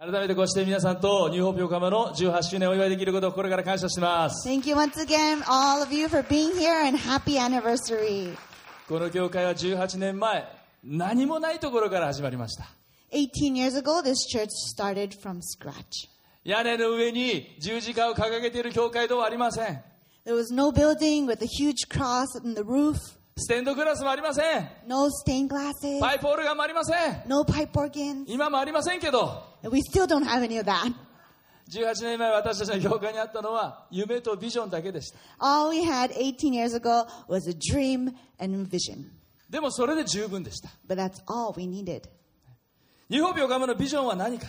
[0.00, 4.48] 改めてこうして皆さんとニューホープ横浜の18周年をお祝いできることを心から感謝します。
[4.48, 8.38] Thank you once again, all of you, for being here and happy anniversary.
[8.88, 10.46] この教会は18年前、
[10.84, 12.66] 何もないところから始まりました。
[13.12, 16.08] 18 years ago, this church started from scratch.
[16.44, 19.82] 屋根の上に十字架を掲げている教会ではありません。
[20.24, 24.68] There was no building with a huge cross on the roof, ステンドグラスもありません。
[26.00, 27.22] パイプオルガンもありません。
[28.26, 29.44] 今もありませんけど。
[29.62, 29.80] We
[31.70, 35.18] 18年前私たちの業界にあったのは夢とビジョンだけでした。
[39.50, 40.70] でもそれで十分でした。
[40.88, 42.08] But Hope needed.
[43.08, 44.46] ニューホープ横浜のビジョンは何か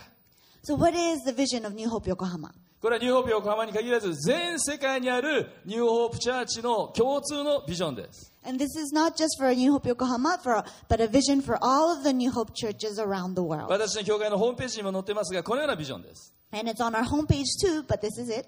[0.64, 2.50] ?So New Hope Yokohama?
[2.82, 8.29] ニューホープ横浜に限らず全世界にあるニューホープチャーチの共通のビジョンです。
[8.46, 12.04] And this is not just for New Hope Yokohama, for, but a vision for all of
[12.04, 13.70] the New Hope churches around the world.
[13.70, 16.34] 私の教会のホームページにも載ってますが、このようなビジョンです。
[16.52, 18.48] And it's on our homepage too, but this is it.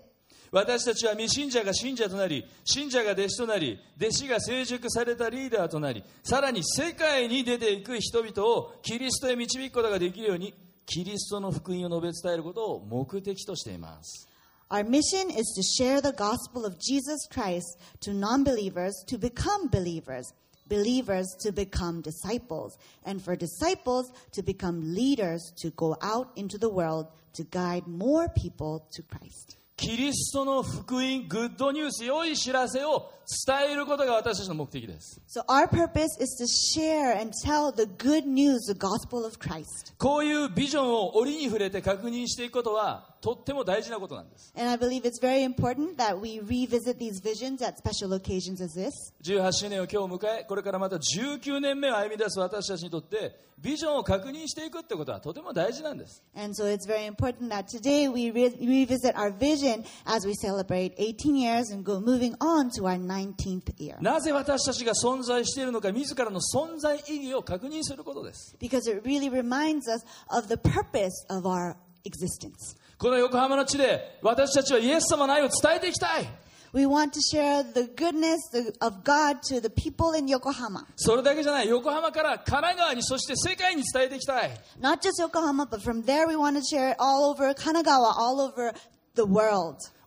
[0.52, 10.54] 私たちは未信者が信者となり、信者が弟子となり、弟子が成熟されたリーダーとなり、さらに世界に出ていく人々をキリストへ導くことができるように、
[10.86, 14.28] キリストの福音を述べ伝えることを目的としています。
[14.72, 20.32] Our mission is to share the gospel of Jesus Christ to non believers to become believers,
[20.70, 26.70] believers to become disciples, and for disciples to become leaders to go out into the
[26.70, 29.58] world to guide more people to Christ.
[29.82, 33.12] キリストの福音、グッドニュース、良い知らせを
[33.48, 35.20] 伝えることが私たちの目的です。
[35.28, 39.96] So, our purpose is to share and tell the good news, the gospel of Christ.
[39.98, 44.54] こういうビジョンを折に触れて確認していくことはとっても大事なことなんです。
[44.56, 48.92] And I believe it's very important that we revisit these visions at special occasions as this.
[49.24, 56.24] 18周年を今日迎え、これからまた19年目を歩み出す私たちにとって、ビジョンを確認していくってことはとても大事なんです。
[56.36, 59.71] And so it's very important that today we re- revisit our vision
[60.05, 63.97] as we celebrate 18 years and go moving on to our 19th year.
[64.01, 68.57] なぜ私たちが存在しているのか、自らの存在意義を確認することです。
[68.61, 72.77] Because it really reminds us of the purpose of our existence.
[72.99, 76.27] この横浜の地で私たちはイエス様の愛を伝えていきたい。
[76.73, 80.85] We want to share the goodness the- of God to the people in Yokohama.
[80.97, 81.69] それだけじゃない。
[81.69, 84.51] 横浜から神奈川に、そして世界に伝えていきたい。
[84.81, 88.41] Not just Yokohama, but from there we want to share it all over Kanagawa, all
[88.41, 88.75] over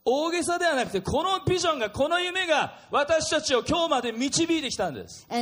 [0.06, 5.26] 大げさではなくて、このビジョンが、この夢が、私たちを今日まで導いてきたんです。
[5.28, 5.34] こ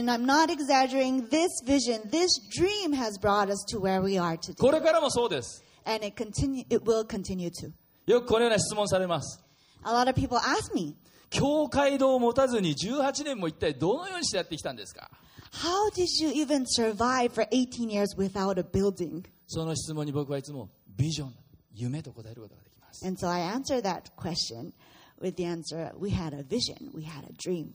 [4.70, 5.64] れからもそうです。
[8.06, 9.44] よくこのような質問されます。
[11.30, 15.10] 教会堂を持たずに18年も一体どのようにしてやってきたんですか？
[19.48, 21.34] その質問に僕はいつも、ビジョン、
[21.74, 22.61] 夢と答えることが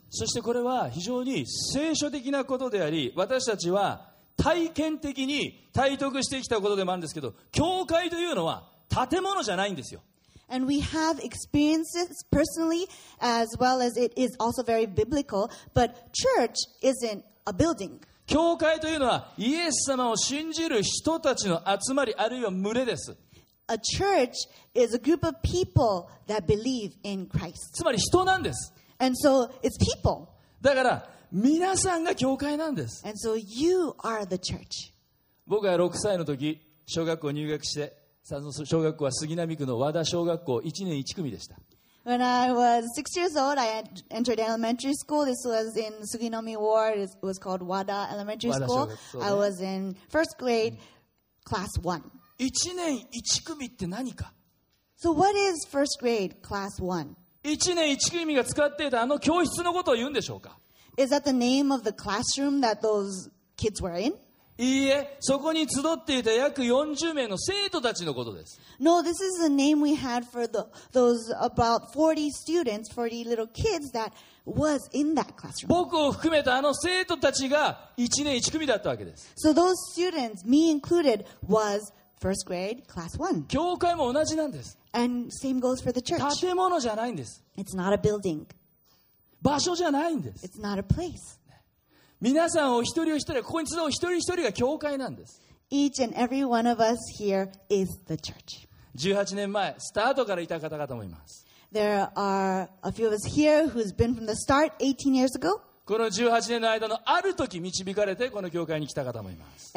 [0.09, 8.69] そしてこれは非常に聖書的なことであり、私たちは体験的に体得してきたことでもあるんですけど、教会というのは
[9.09, 10.01] 建物じゃないんですよ。
[18.25, 23.15] 教会というのはイエス様を信じる人たちの集まり、あるいは群れです。
[23.68, 24.34] A church
[24.74, 27.72] is a group of people that believe in Christ.
[27.72, 28.72] つまり人なんです。
[28.98, 30.28] And so it's people.
[30.60, 33.02] だから皆さんが教会なんです。
[33.06, 34.92] And so you are the church.
[35.46, 41.56] 僕が6歳の時小学校入学してさその小学校は杉並区の和田小学校1年1組でした
[42.04, 45.24] When I was six years old, I had entered elementary school.
[45.24, 46.98] This was in Suginomi Ward.
[46.98, 48.88] It was called Wada Elementary Wada School.
[48.88, 49.34] Shogakuso, I yeah.
[49.34, 50.78] was in first grade,
[51.44, 52.02] class one.
[52.39, 54.33] 1年1組って何か
[54.99, 57.15] So what is first grade, class one?
[57.43, 60.57] 1年1組が使っていたあの教室のことを言うんでしょうか
[60.97, 64.13] Is that the name of the classroom that those kids were in?
[64.59, 73.25] いいえそこに集っていた約40名の生徒たちのことです No, this is the name we had for the, those about 40 students, 40
[73.25, 74.13] little kids that
[74.45, 75.67] was in that classroom.
[75.67, 83.43] 僕を含めたあの生徒たちが1年1組だったわけです So those students, me included, was first grade, class one.
[83.47, 86.21] 教会も同じなんです And same goes for the church.
[86.39, 88.45] 建物じゃないんです It's not a building.
[89.41, 91.39] 場所じゃないんです It's not a place.
[92.19, 98.67] 皆さんお一人お一人ここに集う一人一人が教会なんです Each and every one of us here is the church.
[98.97, 105.35] 18年前スタートからいた方々もいます There are a few of us here who's been from the start 18 years
[105.35, 105.61] ago.
[105.87, 109.71] この18年の間のある時導かれてこの教会に来た方もいます。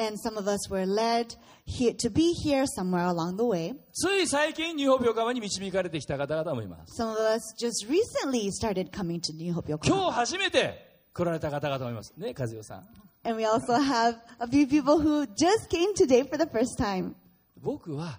[3.92, 6.96] つい最近、ニューホピオカマに導かれてきた方々もいます。
[9.88, 12.12] 今日初めて来られた方々もいます。
[12.16, 12.88] ね、和代さん。
[17.56, 18.18] 僕は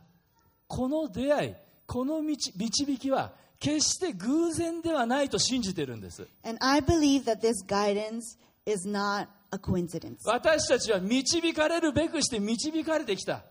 [0.66, 1.56] この出会い、
[1.88, 6.28] この道導きは、決して偶然ではないと信じているんです。
[10.26, 13.44] 私たちは導かれるべくして導かれてきた。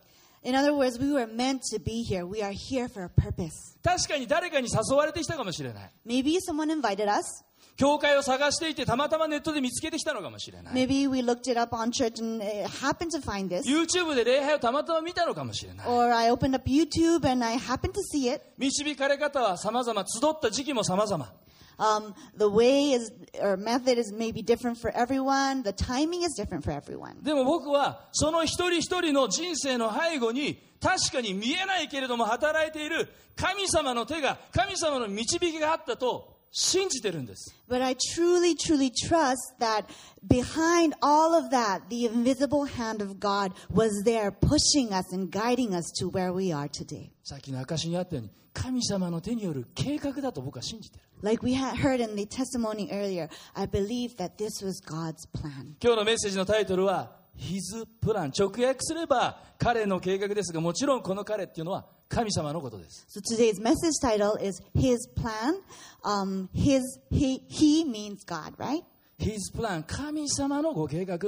[0.43, 2.25] In other words, we were meant to be here.
[2.27, 3.77] We are here for a purpose.
[3.85, 7.45] 確かに誰かに誘われてきたかもしれない Maybe someone invited us.
[7.77, 13.63] 教会を探していてたまたまネットで見つけてきたのかもしれない Maybe we looked it up on church and uh, happened to find this.
[13.67, 18.43] YouTube で礼拝をたまたま見たのかもしれない Or I opened up YouTube and I happened to see it.
[18.59, 21.33] 導かれ方は様々集った時期も様々
[21.80, 25.64] Um, the way is or method is maybe different for everyone.
[25.64, 27.22] The timing is different for everyone.
[27.22, 39.86] でも僕はその一人一人の人生の背後に確かに見えないけれども働いている神様の手が神様の導きがあったと信じてるんです But I truly, truly trust that
[40.26, 45.76] behind all of that, the invisible hand of God was there pushing us and guiding
[45.76, 47.12] us to where we are today.
[47.24, 55.27] さっきの証にあったように神様の手による計画だと僕は信じてる Like we had heard in the testimony earlier, I believe that this was God's
[55.33, 55.77] plan.
[55.83, 65.61] 今日のメッセージのタイトルは「His Plan」直訳すれば彼の計画ですがもちろんこの彼っていうのは神様のことです So today's message title is His Plan.
[66.03, 66.81] Um, his,
[67.11, 68.83] he, he means God, right?
[69.19, 71.19] His Plan 神様のご計画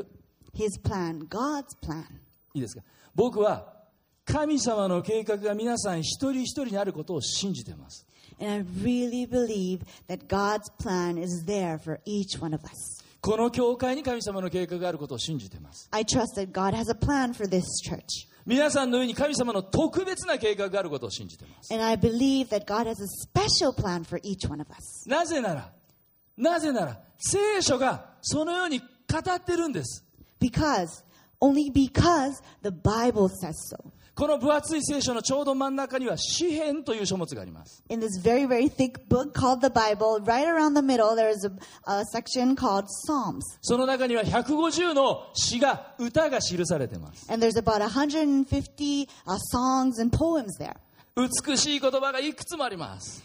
[0.55, 2.05] His plan, God's plan.
[2.55, 2.83] いいですか
[3.15, 3.73] 僕は
[4.25, 8.07] 神様の計画が皆さん一人一人にあることを信じています
[8.40, 13.04] And I really believe that God's plan is there for each one of us.
[13.20, 18.28] この教会に神様の計画があることを信じています I trust that God has a plan for this church.
[18.46, 25.10] 皆さんの上に神様の特別な計画があることを信じています And I believe that God has a special plan for each one of us.
[25.10, 25.74] なぜなら
[26.38, 28.86] なぜなら聖書がそのように語
[29.36, 30.06] ってるんです
[30.40, 31.04] Because,
[31.42, 33.92] only because the Bible says so.
[34.15, 41.31] この分厚い聖書のちょうど真ん中には詩篇という書物があります In this very, very thick book called the Bible, right around the middle, there
[41.31, 43.41] is a, a section called Psalms.
[43.63, 50.77] その中には150の詩が歌が記されています And there's about 150 uh, songs and poems there.
[51.15, 53.23] 美しい言葉がいくつもあります。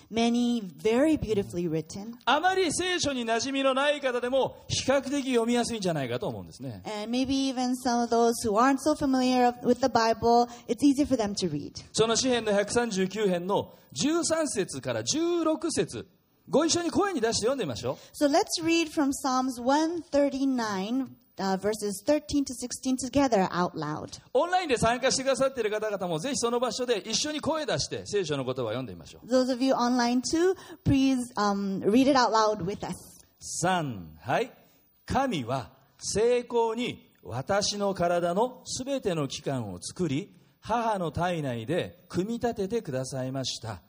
[2.26, 6.82] あまり聖書に馴染みのない方でも比較的読みやすいんじゃないかと思うんですね。
[11.94, 16.08] その詩篇の139編の13節から16節、
[16.50, 17.98] ご一緒に声に出して読んでみましょう。
[21.40, 24.20] Uh, verses 13 to 16 together out loud.
[24.34, 30.56] オンラインで参加してくださっている方々もぜひその場所で一緒に声出して聖書の言葉を読んでみましょう Those of you online too,
[30.86, 32.96] please um, read it out loud with us.
[33.64, 34.52] 3はい
[35.06, 40.32] 神は成功に私の体のすべての器官を作り
[40.62, 43.82] 母の体内で組み立ててくださいました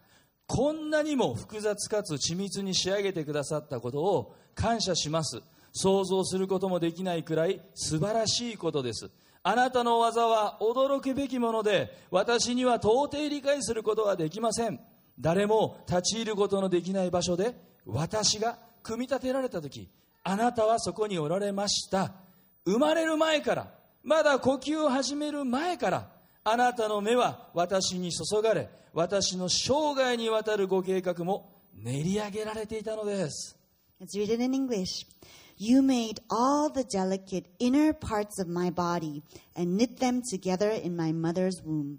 [0.46, 5.42] こんなにも複雑かつ緻密に仕上げてくださったことを感謝します
[5.72, 9.10] 想像することもできないくらい素晴らしいことです。
[9.42, 14.80] あなたの技は驚くべきもので私には到底理解することはできません。
[15.18, 17.54] 誰も立ち入ることのできない場所で
[17.86, 19.88] 私が組み立てられた時
[20.22, 22.12] あなたはそこにおられました。
[22.64, 23.68] 生まれる前から
[24.02, 26.08] まだ呼吸を始める前から
[26.44, 33.56] あなたの目は私に注がれ私の生涯にわたるご計画も練り上げられていたのです。
[34.00, 35.06] Let's read it in English.
[35.60, 39.24] You made all the delicate inner parts of my body
[39.56, 41.98] and knit them together in my mother's womb.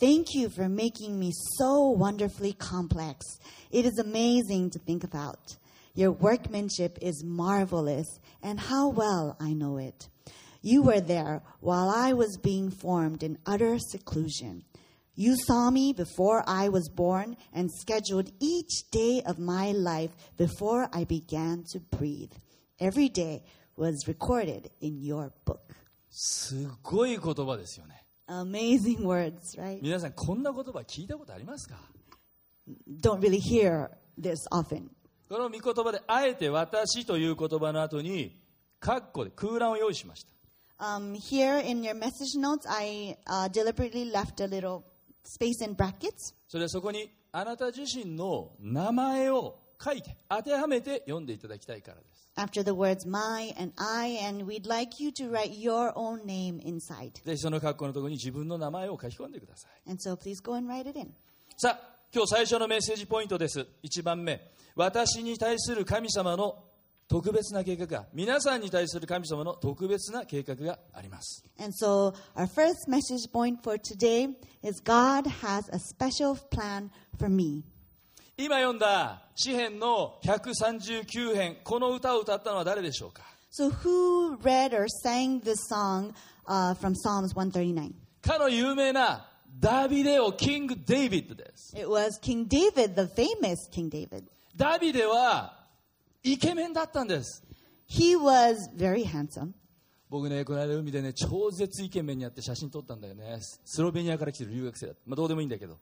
[0.00, 3.24] Thank you for making me so wonderfully complex.
[3.70, 5.56] It is amazing to think about.
[5.94, 8.06] Your workmanship is marvelous,
[8.42, 10.08] and how well I know it.
[10.60, 14.64] You were there while I was being formed in utter seclusion.
[15.14, 20.88] You saw me before I was born and scheduled each day of my life before
[20.92, 22.32] I began to breathe.
[22.80, 23.42] Every day
[23.76, 25.60] was recorded in your book.
[26.10, 29.78] すごい言葉ですよね Amazing words, right?
[29.82, 31.76] 皆さんこんな言葉聞いたことありますか
[33.00, 34.88] Don't really hear this often.
[35.28, 38.38] この御言葉であえて私という言葉の後に
[38.80, 40.32] カッコで空欄を用意しました
[40.80, 44.84] Um, here in your message notes, I uh, deliberately left a little
[45.24, 46.34] space in brackets.
[46.46, 52.28] それはそこにあなた自身の名前を書いて当てはめて読んでいただきたいからです。
[57.24, 59.90] ぜひその格好のところに自分の名前を書き込んでください。
[61.56, 63.66] さあ、今日最初のメッセージポイントです。
[63.82, 64.52] 一番目。
[64.76, 66.64] 私に対する神様の
[67.08, 71.42] 特別な計画が皆さんに対する神様の特別な計画があります。
[71.82, 72.14] So,
[73.82, 74.34] today,
[78.40, 86.14] 今読んだ詩篇の139編この歌を歌ったのは誰でしょうか？So who read or sang this song
[86.46, 87.90] uh, from Psalms 139?
[88.22, 89.26] かの有名な
[89.58, 94.22] ダビデオキング・デイビッドです It was King David, the famous King David.
[94.54, 95.66] ダビデは
[96.22, 97.42] イケメンだったんです
[97.90, 99.50] He was very handsome.
[100.08, 105.76] 僕ねこの間海でね超絶イケメンに会って写真撮ったんだよねスロベニアから来てる留学生だったまあどうでもいいんだけど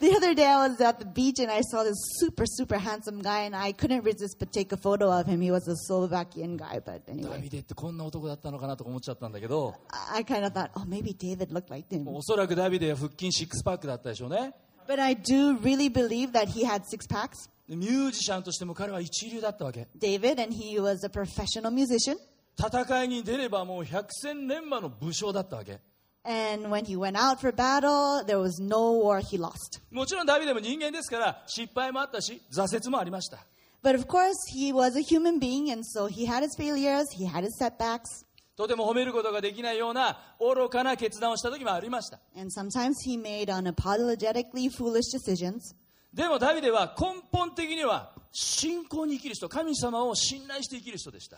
[0.00, 3.20] The other day I was at the beach and I saw this super, super handsome
[3.22, 5.42] guy and I couldn't resist but take a photo of him.
[5.42, 7.42] He was a Slovakian guy, but ダ anyway.
[7.42, 9.74] ビデってこんな男だったのかなとか思っちゃったんだけど
[10.12, 12.08] I I kind of thought, oh, maybe David looked like him.
[12.08, 14.54] おそらくダビデは腹筋シックスパックだったでしょうね
[14.88, 17.50] But I do really believe that he had six packs.
[17.68, 22.16] でミュージシャンとしても彼は一流だったわけ David, and he was a professional musician.
[22.58, 25.80] 戦いに出ればもう百戦錬磨の武将だったわけ
[26.24, 29.80] And when he went out for battle, there was no war he lost.
[29.92, 33.38] もちろんダビデも人間ですから失敗もあったし挫折もありました
[33.84, 37.24] But of course, he was a human being, and so he had his failures, he
[37.26, 38.24] had his setbacks,
[38.56, 45.76] とても褒めることができないような愚かな決断をした時もありました and sometimes he made unapologetically foolish decisions.
[46.12, 51.37] でもダビデは根本的には 信仰に生きる人、神様を信頼して生きる人でした。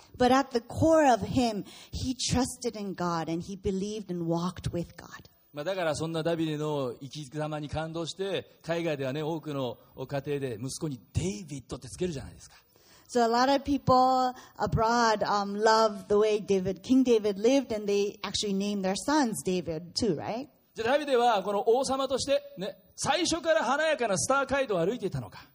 [5.54, 12.56] まあだからそんなダビデの生き様に感動して、海外ではね、多くの家庭で息子に David ってつけるじゃないですか。
[13.08, 13.22] So
[20.74, 25.48] じゃダビデはこの王様としてね、最初から華やかなスター街道を歩いていたのか。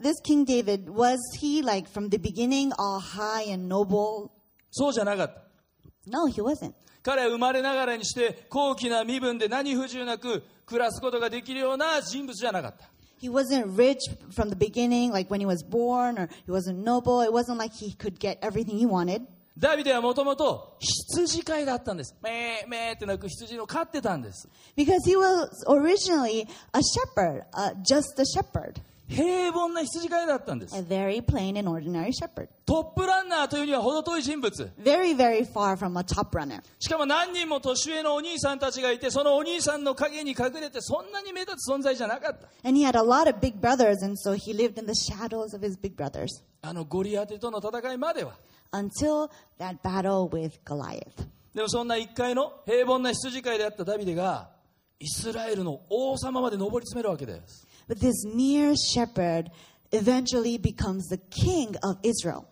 [0.00, 4.30] this King David was he like from the beginning all high and noble?
[4.70, 5.42] そうじゃなかった
[6.10, 6.72] No, he wasn't.
[7.02, 12.88] 彼は生まれながらにして高貴な身分で何不自由なく暮らすことができるような人物じゃなかった
[13.20, 13.98] He wasn't rich
[14.32, 17.20] from the beginning, like when he was born, or he wasn't noble.
[17.20, 19.22] It wasn't like he could get everything he wanted.
[19.56, 31.57] ダビデはもともと羊飼いだったんですめーめーって鳴く羊を飼ってたんです Because he was originally a shepherd, uh, just a shepherd, 平凡な羊飼いだったんです a very plain
[31.57, 32.49] and ordinary shepherd.
[32.65, 36.61] トップランナーというには程遠い人物 Very, very far from a top runner.
[36.79, 44.93] しかも何人も年上のお兄さんたちがいてそのお兄さんの陰に隠れてそんなに目立つ存在じゃなかった And he had a lot of big brothers, and so he lived in the
[44.93, 46.27] shadows of his big brothers
[46.61, 48.33] あのゴリアテとの戦いまでは
[48.73, 51.25] until that battle with Goliath.
[51.55, 54.49] でもそんな一回の平凡な羊飼いであったダビデが
[54.99, 59.49] イスラエルの王様まで上り詰めるわけです But this mere shepherd
[59.91, 62.45] eventually becomes the king of Israel.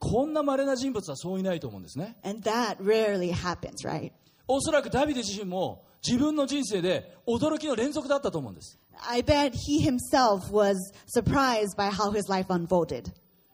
[0.00, 4.12] こんな稀な人物はそういないと思うんですね And that rarely happens, right?
[4.46, 8.78] おそらくダビデ自身も自分の人生で驚きの連続だったと思うんです
[9.08, 10.76] I bet he himself was
[11.06, 13.12] surprised by how his life unfolded.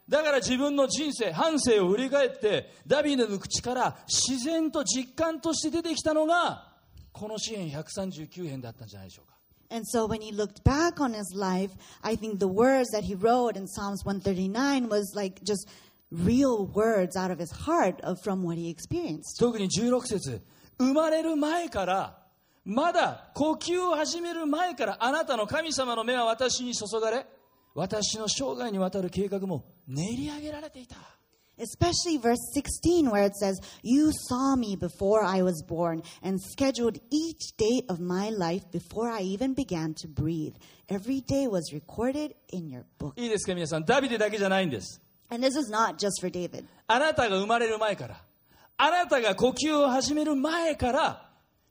[0.09, 6.67] だから自分の人生半生を振り返ってダビデの口から自然と実感として出てきたのが
[7.13, 11.72] この詩篇139編だったんじゃないでしょうか And so when he looked back on his life,
[12.04, 15.68] I think the words that he wrote in Psalms 139 was like just
[16.12, 19.40] real words out of his heart of, from what he experienced.
[19.40, 20.42] 特に16節
[20.78, 22.18] 生まれる前から
[22.64, 27.26] まだ呼吸を始める前からあなたの神様の目は私に注がれ
[27.74, 30.96] 私の生涯にわたる計画も練り上げられていた
[31.60, 36.98] Especially verse 16, where it says, You saw me before I was born and scheduled
[37.12, 40.56] each day of my life before I even began to breathe.
[40.90, 43.14] Every day was recorded in your book.
[43.16, 46.66] いいですか皆さんダビデだけじゃないんです And this is not just for David.
[46.88, 48.22] あなたが生まれる前から
[48.78, 51.29] あなたが呼吸を始める前から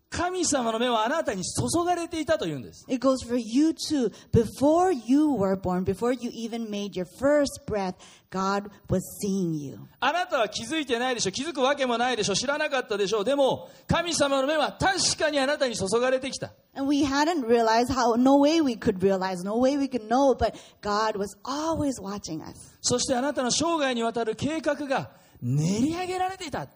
[0.09, 4.11] 神様の目はあなたに注がれていたというんです It goes for you too.
[4.31, 7.93] Before you were born, before you even made your first breath,
[8.31, 9.77] God was seeing you.
[9.99, 20.07] あなたは気づいてないでしょ気づくわけもないでしょ知らなかったでしょうでも神様の目は確かにあなたに注がれてきた And we hadn't realized how, no way we could realize, no way we could
[20.07, 22.55] know, but God was always watching us.
[22.81, 25.11] そしてあなたの生涯にわたる計画が
[25.41, 26.67] 練り上げられていた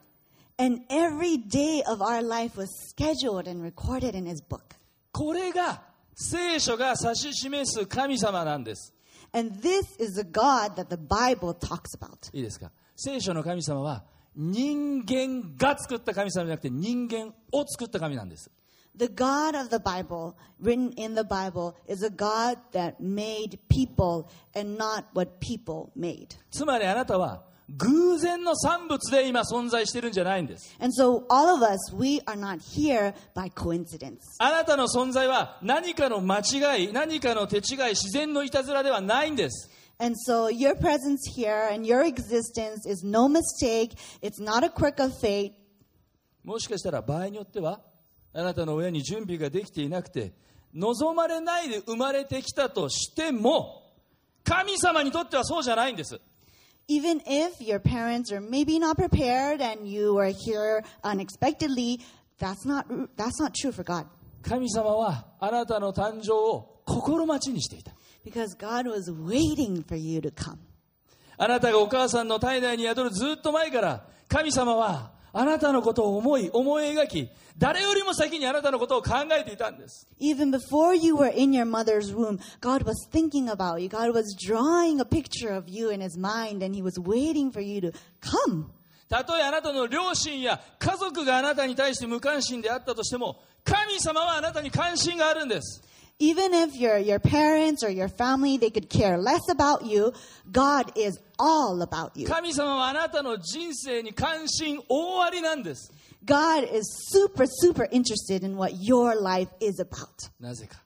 [0.58, 4.74] And every day of our life was scheduled and recorded in His book.
[5.12, 5.82] これが
[6.14, 8.92] 聖書が指し示す神様なんです
[9.32, 12.28] And this is the God that the Bible talks about.
[12.32, 18.50] いいですか聖書の神様は人間が作った神様じゃなくて人間を作った神なんです
[18.96, 24.28] The God of the Bible, written in the Bible, is a God that made people
[24.56, 26.36] and not what people made.
[26.50, 34.17] つまりあなたは 偶然の産物で今存在してるんじゃないんです And so, all of us, we are not here by coincidence.
[34.39, 43.95] あなたの存在は何かの間違い何かの手違い自然のいたずらではないんです And so, your presence here and your existence is no mistake.
[44.21, 45.53] It's not a quirk of fate.
[46.43, 47.79] もしかしたら場合によっては
[48.33, 50.33] あなたの親に準備ができていなくて
[50.73, 53.83] 望まれないで生まれてきたとしても
[54.43, 56.19] 神様にとってはそうじゃないんです
[56.88, 62.00] Even if your parents are maybe not prepared and you are here unexpectedly,
[62.38, 62.86] that's not,
[63.16, 64.06] that's not true for God.
[64.42, 67.92] 神様はあなたの誕生を心待ちにしていた
[68.24, 70.58] Because God was waiting for you to come.
[71.36, 83.89] あなたがお母さんの体内に宿るずっと前から神様は あなたのことを思い思い描き誰よりも先にあなたのことを考えていたんです Even before you were in your mother's womb, God was thinking about you.
[83.89, 87.61] God was drawing a picture of you in his mind and he was waiting for
[87.61, 88.69] you to come.
[89.09, 95.83] たとえあなたの両親や家族があなたに対して無関心であったとしても神様はあなたに関心があるんです
[96.20, 100.12] Even if your, your parents or your family, they could care less about you,
[100.50, 102.26] God is all about you.
[102.26, 105.92] 神様はあなたの人生に関心大ありなんです
[106.24, 106.82] God is
[107.14, 110.08] super, super interested in what your life is about.
[110.40, 110.82] なぜか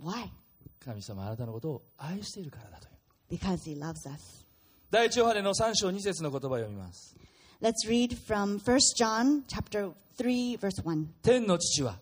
[0.00, 0.30] Why?
[0.78, 4.46] 神様はあなたのことを愛しているからだという Because he loves us.
[4.90, 7.16] 第一ヨハネの3章2節の言葉を読みます
[7.60, 11.06] Let's read from 1 John chapter 3 verse 1.
[11.22, 11.98] 天の父は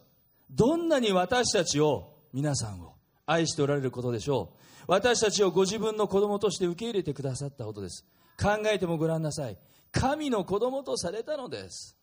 [0.51, 2.94] どんなに私たちを 皆さんを
[3.26, 8.06] 愛しておられることでしょう私たちをご自分の子供として受け入れてくださったことです
[8.42, 9.58] 考えてもごらんなさい
[9.92, 11.98] 神の子供とされたのです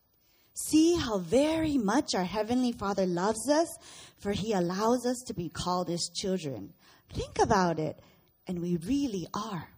[0.54, 3.78] See how very much our Heavenly Father loves us,
[4.18, 6.70] for He allows us to be called His children.
[7.14, 8.02] Think about it,
[8.48, 9.68] and we really are.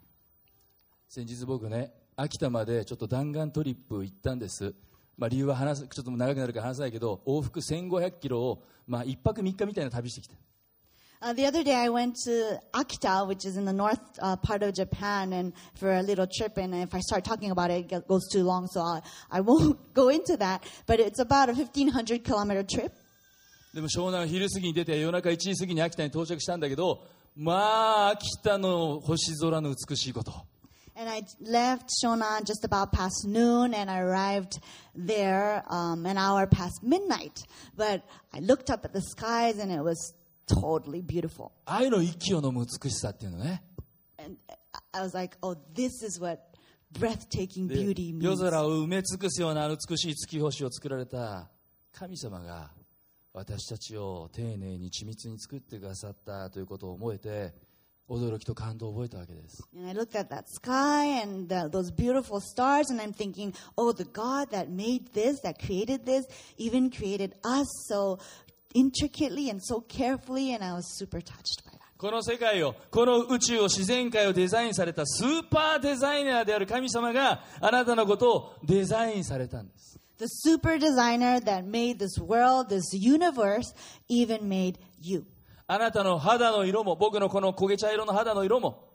[1.07, 4.75] 先日僕ね秋田までちょっと弾丸トリップ行ったんです、
[5.21, 10.35] まあ、理由は話すちょっと長くなるから話さないけど往復1500キロを、まあ、1泊3日みたいな旅してきた
[11.23, 14.63] Uh, the other day, I went to Akita, which is in the north uh, part
[14.63, 16.57] of Japan, and for a little trip.
[16.57, 19.93] And if I start talking about it, it goes too long, so I, I won't
[19.93, 20.65] go into that.
[20.87, 22.95] But it's about a 1,500 kilometer trip.
[23.75, 27.05] でも湘南昼過ぎに出て夜中1時過ぎに秋田に到着したんだけど
[27.37, 30.33] まあ秋田の星空の美しいこと
[31.01, 34.61] And I left Shonan just about past noon, and I arrived
[34.95, 37.39] there um, an hour past midnight.
[37.75, 38.03] But
[38.35, 40.13] I looked up at the skies, and it was
[40.47, 41.53] totally beautiful.
[41.65, 43.63] 愛の息を飲む美しさっていうのね
[44.19, 44.37] And
[44.93, 46.43] I- was like, oh, this is what
[46.93, 48.39] breathtaking で beauty 夜 means.
[48.39, 51.49] 空を埋め尽くすような美しい月星を作られた
[51.93, 52.73] 神様が
[53.33, 57.55] 私たちを丁寧に緻密に作ってくださったということを思えて
[58.10, 63.94] 驚きと感動を覚えたわけです And I looked at that sky and the, those beautiful stars, and I'm thinking, oh,
[63.94, 66.26] the God that made this, that created this,
[66.58, 68.20] even created us so
[68.76, 71.80] intricately and so carefully, and I was super touched by that.
[71.98, 83.74] この世界をこの宇宙を自然界をデザインされたスーパーデザイナーである神様があなたのことをデザインされたんです The super designer that made this world, this universe,
[84.10, 85.26] even made you.
[85.73, 88.90] あなたの肌の色も僕のこの焦げ茶色の肌の色も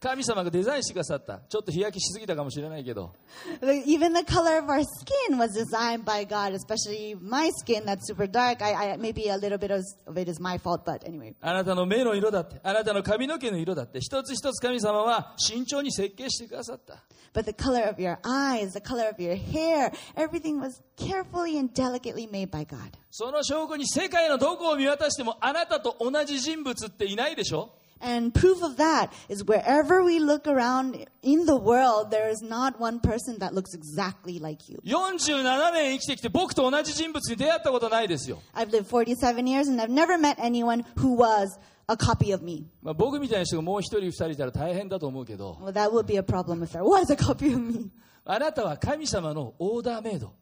[0.00, 3.12] 神様がデザインしてくださったちょっと日焼けしすぎたかもしれないけど
[3.60, 8.26] Even the color of our skin was designed by God, especially my skin that's super
[8.26, 8.62] dark.
[8.62, 9.82] I, I maybe a little bit of
[10.16, 11.34] it is my fault, but anyway.
[11.42, 21.58] あなたの目の色だってあなたの髪の毛の色だって一つ一つ神様は慎重に設計してくださった But the color of your eyes, the color of your hair, everything was carefully
[21.58, 22.96] and delicately made by God.
[23.10, 32.43] その証拠に世界のどこを見渡してもあなたと同じ人物っていないでしょ And proof of that is wherever we look around in the world, there is
[32.43, 34.79] not one person that looks exactly like you.
[34.85, 41.57] 47年生きてきて僕と同じ人物に出会ったことないですよ、 I've lived 47 years and I've never met anyone who was
[41.87, 42.67] a copy of me.
[42.83, 47.89] まあ、僕みたいな人がもう一人二人いたら大変だと思うけど Well, that would be a problem if there was a copy of me.
[48.25, 50.33] あなたは神様のオーダーメイド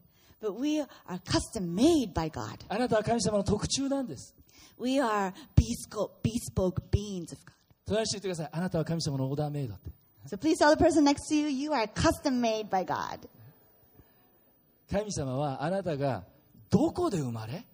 [0.41, 0.87] But we are
[1.23, 2.57] custom made by God.
[2.67, 4.35] あなたは神様の特注なんです
[4.78, 7.54] We are bespoke, bespoke beings of God.
[7.86, 9.90] 隣に言ってくださいあなたは神様のオーダーメイドって
[10.26, 13.20] So please tell the person next to you, you are custom made by God.
[14.90, 16.24] 神様はあなたが
[16.70, 17.64] どこで生まれ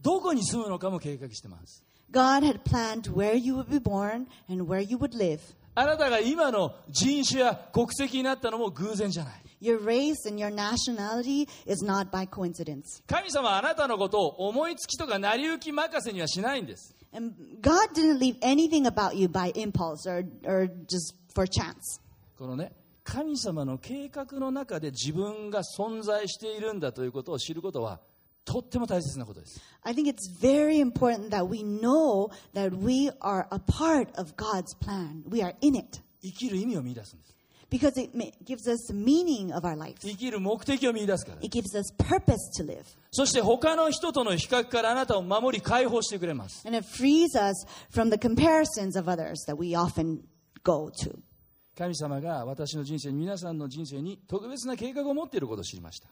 [0.00, 1.82] どこに住むのかも計画してます。
[2.10, 5.40] God had planned where you would be born and where you would live.
[5.74, 9.34] あなたが今の人種や国籍になったのも偶然じゃない。
[9.64, 13.02] Your race and your nationality is not by coincidence.
[13.06, 16.94] 神様はあなたのことを思いつきとか成り行き任せにはしないんです。
[17.14, 21.98] And God didn't leave anything about you by impulse or, or just for chance.
[22.36, 22.72] このね、
[23.04, 28.00] 神様の計画の中で自分が存在しているんだということを知ることは
[28.44, 29.62] とっても大切なことです。
[29.82, 35.22] I think it's very important that we know that we are a part of God's plan.
[35.26, 37.33] We are in it 生きる意味を見出すんです。
[40.00, 41.38] 生きる目的を見いだすから。
[43.10, 46.62] そして他の人との比較からあなたを守り解放してくれます。
[51.76, 56.08] 神様が私の人生に、皆さんの人生に特別な計画を持っていることを知りました。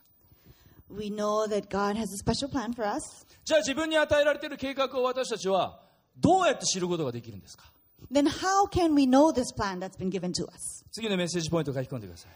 [3.45, 5.81] じゃあ自分に与えられている計画を私たちは
[6.19, 7.65] どうやって知ることができるんですか？
[8.11, 10.85] Then how can we know this plan that's been given to us?
[10.91, 12.33] 次のメッセージポイントを書き込んでください。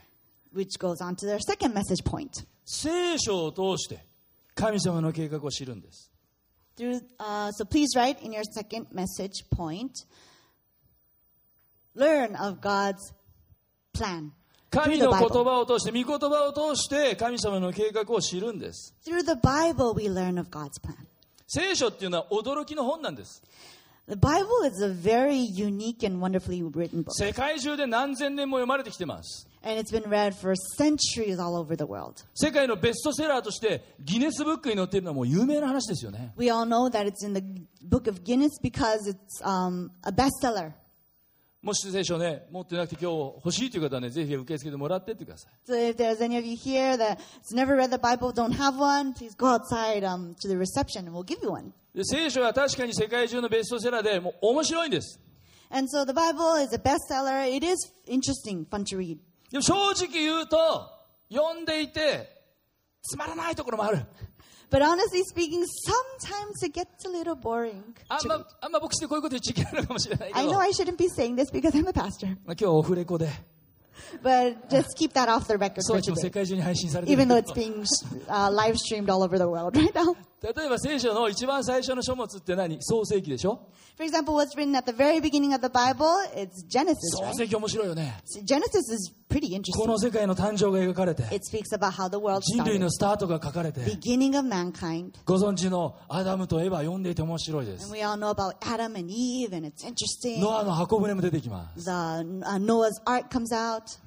[0.55, 2.47] Which goes on to their second message point.
[2.65, 4.05] 聖書を通して
[4.55, 6.13] 神様の計画を知るんです。
[6.77, 9.91] Through, uh, so please write in your second message point
[11.95, 13.15] learn of God's
[13.95, 14.33] plan.
[14.71, 18.95] 神の言.葉を通して、御言葉を通して神様の計画を知るんです。
[19.07, 20.97] Through the Bible, we learn of God's plan.
[21.47, 23.43] 聖書っていうのは驚きの本なんです。
[24.08, 27.14] The Bible is a very unique and wonderfully written book.
[27.14, 29.48] 世界中で何千年も読まれてきてます。
[29.64, 32.26] And it's been read for centuries all over the world.
[32.34, 36.34] 世界のベストセラーとしてギネスブックに載っているのはもう有名な話ですよね。
[36.36, 37.42] We all know that it's in the
[37.88, 40.74] book of Guinness because it's um, a bestseller.
[41.67, 45.53] もし聖書を、ね、持ってなくて今日欲しいという方は、ね、ぜひ受け付けてもらってってください。
[52.05, 55.19] 聖書は確かに世界中のベストセラーでも面白いんです。
[59.51, 60.89] でも正直言うと
[61.33, 62.31] 読んでいて
[63.03, 64.07] つまらないところもある。
[64.70, 67.84] But honestly speaking, sometimes it gets a little boring.
[68.08, 68.46] あん to ま read.
[68.62, 73.30] あんま牧師でこういうこと言っちゃいけないのかもしれないけ I ど、 know まあ I shouldn't be saying this because I'm a pastor, 今日はオフレコで、
[74.24, 76.32] but just keep that off the record そう for ちも世 today.
[76.34, 77.84] 界中に配信されてる Even け though ど it's being
[78.30, 80.16] uh, live streamed all over the world right now.
[80.55, 82.79] 例えば聖書の一番最初の書物って何？
[82.81, 83.67] 創世記でしょ？
[83.99, 84.03] う。
[89.73, 91.59] この世界の誕生が描かれて、人
[92.65, 94.31] 類のスタートが書かれて、beginning
[95.25, 97.91] ご存知のアダムとエヴ読んでいて面白いです。
[97.91, 97.97] ノ
[100.59, 101.85] アの箱舟も出てきます。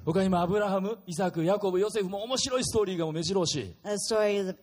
[0.04, 3.74] 僕は、uh, アブラハム、イサク、ヤコブ、ヨセフも面白いストーリーが目白押し。
[3.84, 4.54] A story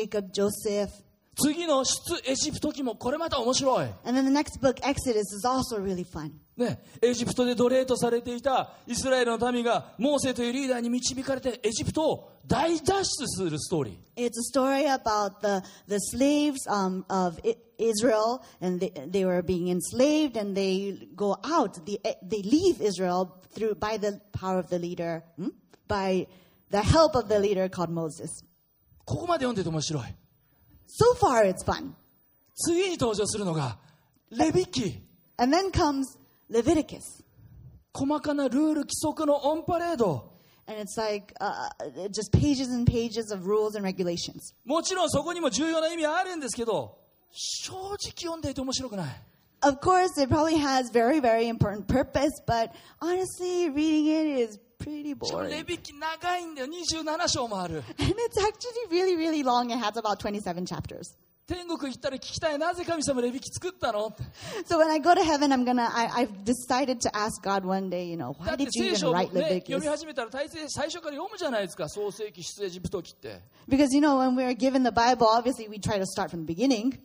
[0.00, 0.90] Jacob, Joseph.
[1.38, 3.86] 次の出エジプト記もこれまた面白い。
[4.04, 6.32] And then the next book, Exodus, is also really fun.
[6.56, 14.26] ね、エジプトで奴隷とされていたイスラエルの民がモーセというリーダーに導かれてエジプトを大脱出するストーリー。
[14.26, 19.42] It's a story about the, the slaves um, of I- Israel, and they, they were
[19.42, 21.84] being enslaved, and they go out.
[21.84, 25.48] They, they leave Israel through by the power of the leader, hmm?
[25.86, 26.26] by
[26.70, 28.30] the help of the leader called Moses.
[29.05, 30.03] ここまで読んでて面白い。
[30.87, 31.93] So far, it's fun.
[32.55, 33.77] 次に登場するのが
[34.29, 35.01] レビ記。
[35.37, 36.17] And then comes
[36.49, 37.23] Leviticus.
[37.93, 40.31] 細かなルール規則のオンパレード。
[40.67, 41.69] And it's like uh,
[42.09, 44.53] just pages and pages of rules and regulations.
[44.65, 46.97] もちろんそこにも重要な意味はあるんですけど、
[47.31, 49.21] 正直読んでいて面白くない。
[49.63, 55.44] Of course, it probably has very, very important purpose, but honestly, reading it is pretty しかも
[55.44, 55.50] boring.
[55.50, 56.68] レビ記長いんだよ。
[56.68, 57.82] 27章もある。
[57.98, 59.70] And it's actually really, really long.
[59.70, 61.16] It has about 27 chapters.
[61.46, 62.58] 天国行ったら聞きたい。
[62.58, 64.24] なぜ神様レビ記作ったのって
[64.68, 67.88] So when I go to heaven, I'm gonna, I, I've decided to ask God one
[67.88, 69.90] day, you know, だ why って did you 聖書 even を、ね write、読み Leviticus?
[69.90, 71.88] 始めたら大抵最初から読むじゃないですか。
[71.88, 73.42] 創世記、出エジプト記って。
[73.68, 76.52] Because, you know, when we're given the Bible, obviously we try to start from the
[76.52, 76.98] beginning.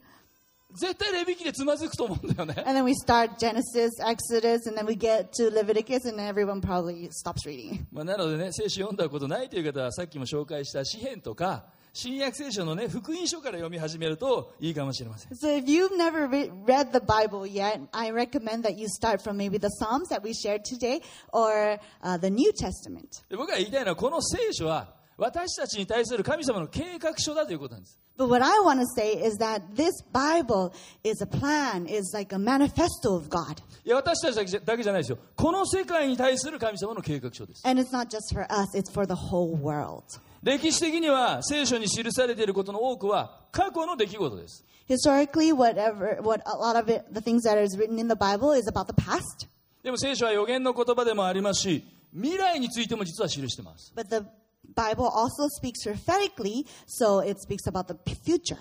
[0.77, 2.63] 絶対レビ記でつまずくと思うんだよね。
[2.67, 7.47] And then we start Genesis, Exodus, and then we get to Leviticus, and everyone probably stops
[7.47, 7.87] reading.
[7.91, 15.33] まあ、なのでね、聖書読んだことないという方は、さっきも紹介した詩篇とか、新約聖書のね、福音書から読み始めるといいかもしれません。
[15.33, 19.59] So if you've never re- read the Bible yet, I recommend that you start from maybe
[19.59, 21.01] the Psalms that we shared today
[21.33, 23.25] or uh, the New Testament.
[23.31, 27.99] で僕が言いたいのは、この聖書は、私たちに対する神様の計画書だということなんです。
[28.17, 30.73] But what I want to say is that this Bible
[31.05, 33.63] is a plan, is like a manifesto of God.
[33.85, 35.19] いや、私たちだけじゃないですよ。
[35.37, 37.63] この世界に対する神様の計画書です。
[37.67, 40.03] And it's not just for us, it's for the whole world.
[40.43, 44.65] 歴史的には聖書に記されていることの多くは過去の出来事です。
[44.89, 48.69] Historically, whatever, what a lot of it, the things that is written in the Bible is
[48.71, 49.47] about the past.
[49.83, 53.93] でも聖書は予言の言葉でもありますし、未来についても実は記してます。
[53.95, 54.27] But the
[54.75, 58.59] Bible also speaks prophetically, so it speaks about the future.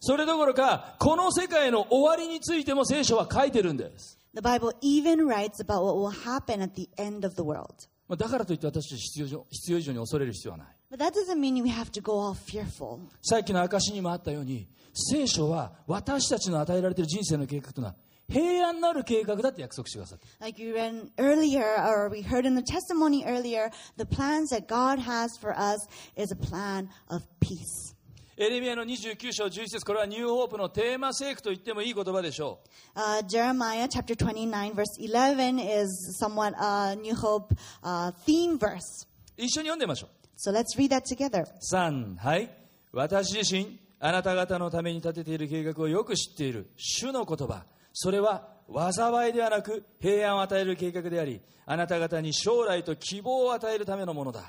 [0.00, 4.18] それどころか、この世界の終わりについても聖書は書いてるんです。
[4.34, 7.74] The Bible even writes about what will happen at the end of the world.
[8.06, 10.66] まあだからといって私たち必要以上必要以上に恐れる必要はない。
[10.90, 13.00] But that doesn't mean we have to go all fearful.
[13.22, 17.96] さっきの証にもあったように、聖書は私たちの与えられている人生の計画というのは
[18.30, 20.26] 平安なる計画だって約束してくださって。
[20.40, 25.38] Like we read earlier, or we heard in the testimony earlier, the plans that God has
[25.40, 27.94] for us is a plan of peace.
[28.36, 32.60] エレミアの29章11節これはニューホープのテーマ聖句と言ってもいい言葉でしょ
[32.94, 32.98] う。
[32.98, 39.08] Uh, Jeremiah chapter 29, verse 11 is somewhat a New Hope uh, theme verse.
[39.36, 40.10] 一緒に読んでみましょう。
[40.36, 41.46] So let's read that together.
[41.72, 42.50] 3はい
[42.92, 47.64] 私自身あなた方のために立てている計画をよく知っている主の言葉
[47.97, 54.43] それは災いではなく平安を与える計画でありあなた方に将来と希望を与えるためのものだ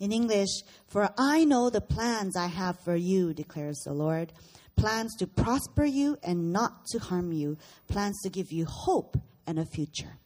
[0.00, 4.32] In English, for I know the plans I have for you, declares the Lord.
[4.76, 7.56] Plans to prosper you and not to harm you.
[7.86, 9.16] Plans to give you hope
[9.46, 10.18] and a future.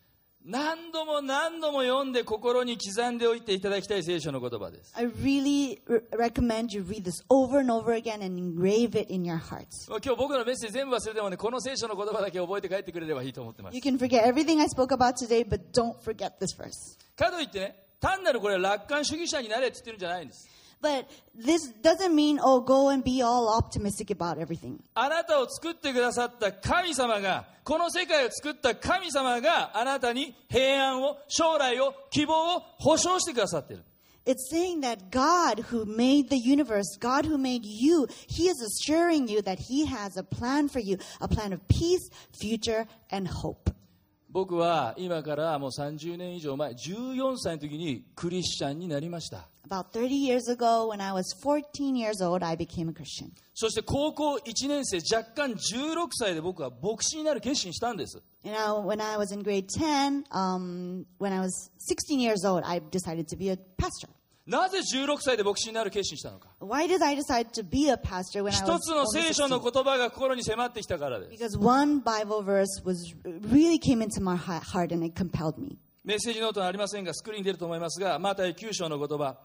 [0.46, 9.06] 何度も何度も読んで心に刻んでおいていただきたい聖書の言葉です I really re- recommend you read this over and over again and engrave it
[9.14, 9.88] in your hearts.
[9.88, 16.98] 今日僕のメッセージ全部忘れてもねこの聖書の言葉だけ覚えて帰ってくれればいいと思ってます You can forget everything I spoke about today, but don't forget this verse.
[17.16, 20.50] かといってね単なるこれ楽観主義者になれって言ってるんじゃないんです
[20.83, 24.79] But this doesn't mean, oh, go and be all optimistic about everything.
[24.95, 33.85] あなたを作ってくださった神様が、この世界を作った神様があなたに平安を、将来を、希望を保証してくださっている。
[34.25, 39.27] It's saying that God who made the universe, God who made you, He is assuring
[39.27, 43.73] you that He has a plan for you, a plan of peace, future, and hope.
[44.31, 49.49] 僕は今からもう30年以上前、14歳の時にクリスチャンになりました。
[49.66, 53.32] About 30 years ago, when I was 14 years old, I became a Christian.
[53.54, 58.22] そして高校1年生、若干16歳で僕は牧師になる決心したんです。
[58.44, 58.52] な
[64.68, 66.68] ぜ16歳で牧師になる決心したのか一
[68.80, 71.58] つの聖書の言葉が心に迫ってきたからです。
[76.04, 79.38] メッセージノートはありませんが、スクリーン出ると思いますが、また九章の言葉。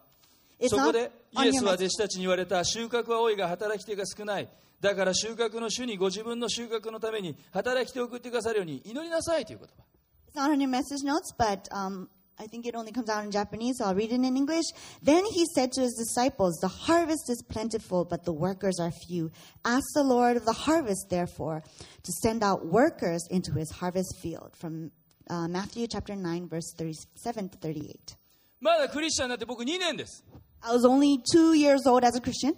[0.60, 1.76] It's そこ not で on イエ your スは message.
[1.76, 4.50] 弟子たちに言われた収穫は多いが働き手が少ない
[4.80, 9.84] だから収穫の主にご自分の収穫のために働き手を送ってくださるように祈りなさいという言葉
[10.28, 12.08] It's not on your message notes, but um,
[12.40, 14.66] I think it only comes out in Japanese, so I'll read it in English.
[15.04, 19.32] Then he said to his disciples, The harvest is plentiful, but the workers are few.
[19.64, 21.62] Ask the Lord of the harvest, therefore,
[22.02, 24.56] to send out workers into his harvest field.
[24.58, 24.92] From
[25.30, 28.18] uh, Matthew chapter 9, verse 37 to 38.
[28.60, 30.24] まだクリスチャンになって僕2年です
[30.62, 32.56] I was only two years old as a Christian.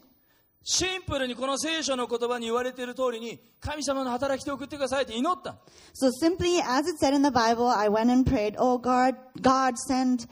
[0.67, 5.57] シンプルにこの聖書の言葉に言われている通りに神様の働き手を送ってくださいって祈った
[5.93, 9.77] So simply, as it said in the Bible, I went and prayed, Oh God, God,
[9.77, 10.27] send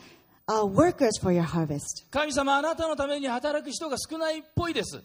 [0.47, 2.07] uh, workers for your harvest.
[2.09, 5.03] 神様あなたのために働く人が少ないっぽいです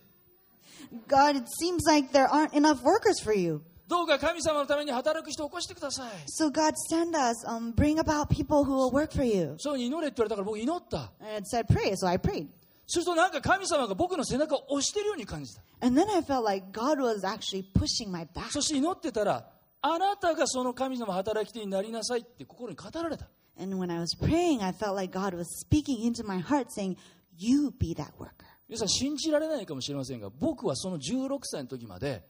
[1.09, 3.61] God, it seems like there aren't enough workers for you.
[3.88, 9.56] どうか神様のために働く人を起こしてください So God, send us, um, bring about people who will work for you.
[9.58, 12.48] そう祈れって言われたから僕祈った And it said pray, so I prayed.
[12.88, 18.52] するとなんか神様が僕の背中を押してるように感じた And then I felt like God was actually pushing my back.
[18.52, 19.46] そして祈ってたら
[19.82, 23.28] あなたがその神様働き手になりなさいって心に語られた
[23.60, 26.98] And when I was praying, I felt like God was speaking into my heart saying,
[27.38, 28.32] You be that worker.
[28.68, 32.24] 皆さん信じられないかもしれませんが僕はその16歳の時まで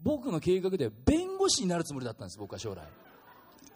[0.00, 2.82] 僕の計画で弁護士になるつもりだったんです僕は将来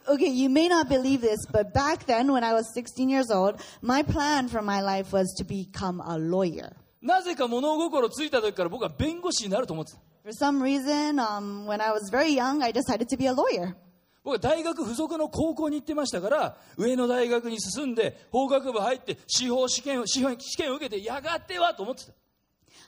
[0.08, 3.60] Okay, you may not believe this, but back then when I was 16 years old,
[3.82, 6.72] my plan for my life was to become a lawyer.
[7.00, 13.32] なぜか物心ついた時から僕は弁護士になると思ってた For some reason, um, when I was very young, I decided to be a
[13.32, 13.76] lawyer.
[14.24, 22.12] 僕は大学付属の高校に行ってましたから上の大学に進んで法学部入って司法試験を司法試験を受けてやがてはと思ってた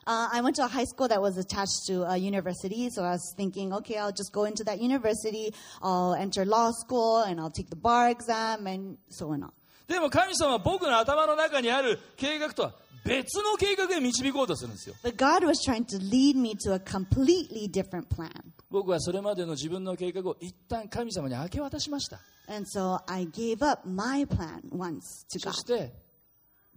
[0.08, 3.12] Uh, I went to a high school that was attached to a university, so I
[3.12, 7.52] was thinking, okay, I'll just go into that university, I'll enter law school, and I'll
[7.52, 9.52] take the bar exam, and so on.
[9.88, 18.30] でも神様は僕の頭の中にある計画とは別の計画へ導こうとするんですよ But God was trying to lead me to a completely different plan.
[18.70, 25.54] 僕はそれまでの自分の計画を一旦神様に明け渡しました And so I gave up my plan once to そ God.
[25.54, 25.92] して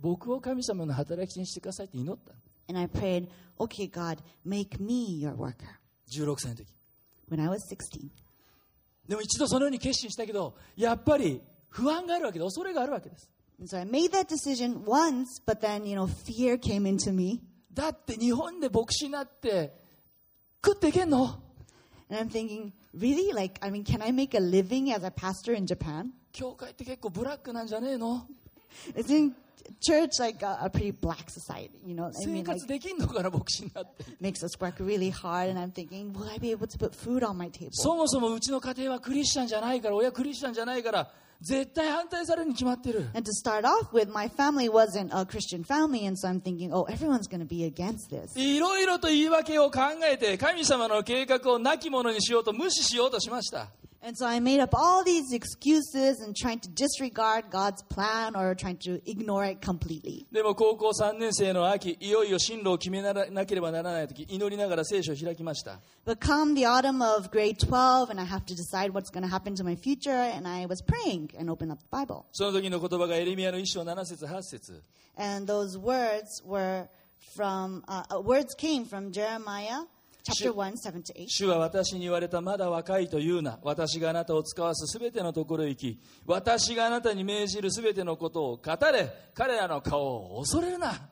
[0.01, 2.33] 僕を神様の働き手にしてくださいって祈った
[2.69, 5.79] And I prayed, okay, God, make me your worker
[6.15, 6.67] 16歳の時
[7.31, 8.11] when I was 16.
[9.09, 17.13] でも一度そのように決心したけどやっぱり不安があるわけで恐れがあるわけです And so I made that decision once, but then, you know, fear came into
[17.13, 17.41] me.
[17.73, 19.73] だって日本で牧師になって
[20.65, 21.41] 食っていけんの
[22.11, 23.33] And I'm thinking, really?
[23.33, 26.11] Like, I mean, can I make a living as a pastor in Japan?
[26.33, 28.27] 教会って結構ブラックなんじゃねえの
[28.95, 29.33] Isn't
[29.82, 31.72] church like a, a pretty black society?
[31.86, 35.50] You know, I 生 mean, like, 活できんのかな牧師になって makes us work really hard.
[35.50, 37.70] And I'm thinking, will I be able to put food on my table?
[37.74, 46.42] そもそもうちの家庭はクリスチャンじゃないから親クリスチャンじゃないから絶対反対されるに決まってる And to start off with, my family wasn't a Christian family, and so I'm
[46.42, 48.36] thinking, oh, everyone's going to be against this.
[48.40, 53.68] いろいろと言い訳を考えて神様の計画をなきものにしようと無視しようとしました
[54.07, 58.53] And so I made up all these excuses and trying to disregard God's plan or
[58.57, 60.27] trying to ignore it completely.
[60.33, 69.23] でも高校3年生の秋いよいよ進路を決めならなければならない時祈りながら聖書を開きました But come the autumn of grade 12, and I have to decide what's going
[69.23, 72.25] to happen to my future, and I was praying and opened up the Bible.
[72.33, 74.83] その時の言葉がエレミアの一章7節8節
[75.17, 76.89] And those words were
[77.37, 79.85] from, uh, uh, words came from Jeremiah
[80.28, 80.56] chapter Shoot.
[80.56, 81.26] 1, 7 to 8.
[81.28, 91.10] 主は私に言われたまだ若いと言うな私があなたを使わすすべてのところへ行き私があなたに命じるすべてのことを語れ彼らの顔を恐れるな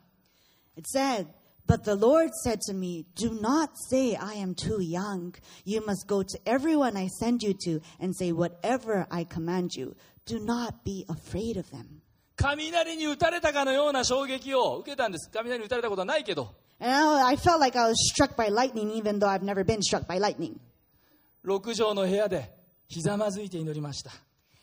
[0.76, 1.28] It said,
[1.66, 5.34] But the Lord said to me, Do not say, I am too young.
[5.64, 9.96] You must go to everyone I send you to and say whatever I command you.
[10.26, 12.02] Do not be afraid of them.
[12.36, 19.82] 雷に打たれたかのような衝撃を受けたんです雷に打たれたことはないけど And I, felt like I was struck by lightning, even though I've never been
[19.82, 20.60] struck by lightning.
[21.44, 22.52] 6畳の部屋で
[22.88, 24.10] ひざまずいて祈りました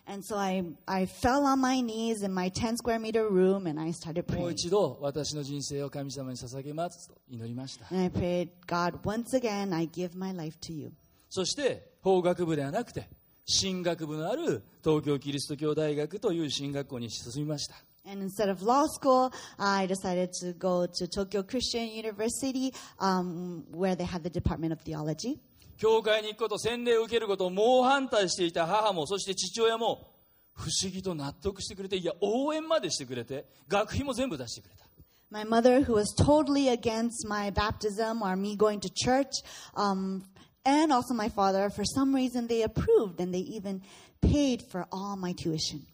[0.06, 3.80] And so I, I fell on my knees in my 10 square meter room and
[3.80, 4.52] I started もう praying.
[4.52, 10.91] 一度私の人生を神様に捧げますと祈りました And I prayed, God, once again, I give my life to you.
[11.30, 13.08] そして法学部ではなくて
[13.45, 23.94] 進学部のある東京キリスト教大学という進学校に進みました And instead of law school, I decided to go to Tokyo Christian University, um, where
[23.94, 25.40] they had the Department of Theology.
[25.78, 30.11] 教会に行くこと洗礼を受けることを猛反対していた母もそして父親も
[30.52, 34.88] 不思議と納得してくれていや応援までしてくれて学費も全部出してくれた
[35.30, 39.30] My mother, who was totally against my baptism or me going to church,
[39.76, 40.24] um,
[40.64, 43.82] and also my father, for some reason they approved and they even
[44.22, 45.84] paid for all my tuition.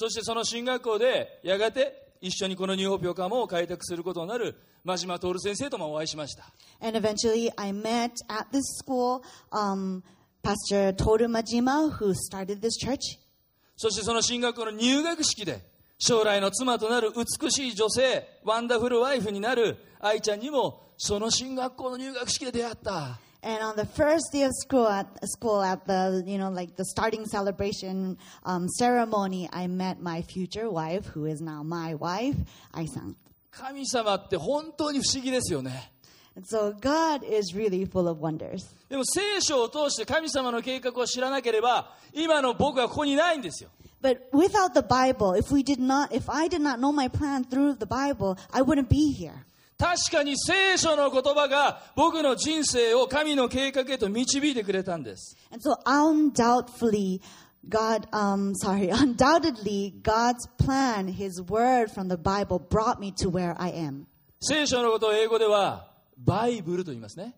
[0.00, 6.44] そしてその進学校でやがて一緒にこのニューホープ横浜を開拓することになる真島徹先生ともお会いしました
[6.80, 10.04] And eventually I met at this school um,
[10.40, 13.18] Pastor Toru Majima, who started this church.
[13.76, 15.66] そしてその進学校の入学式で
[15.98, 26.85] 将来の妻となる美しい女性ワンダフルワイフになる愛ちゃんにもその進学校の入学式で出会った And on the first day of school at school at the you know like the
[26.85, 32.37] starting celebration um, ceremony, I met my future wife, who is now my wife,
[32.73, 33.15] Ai-san.
[33.51, 35.91] 神様って本当に不思議ですよね
[36.35, 38.65] And so God is really full of wonders.
[38.89, 43.69] でも聖書を通して神様の計画を知らなければ今の僕はここにいないんですよ
[44.01, 47.45] But without the Bible, if we did not, if I did not know my plan
[47.45, 49.45] through the Bible, I wouldn't be here.
[49.78, 57.20] 確かに聖書の言葉が僕の人生を神の計画へと導いてくれたんです And so undoubtedly,
[57.68, 63.54] God, um, sorry, undoubtedly, God's plan, His word from the Bible brought me to where
[63.60, 64.06] I am.
[64.40, 67.34] 聖書のことを英語ではバイブルと言いますね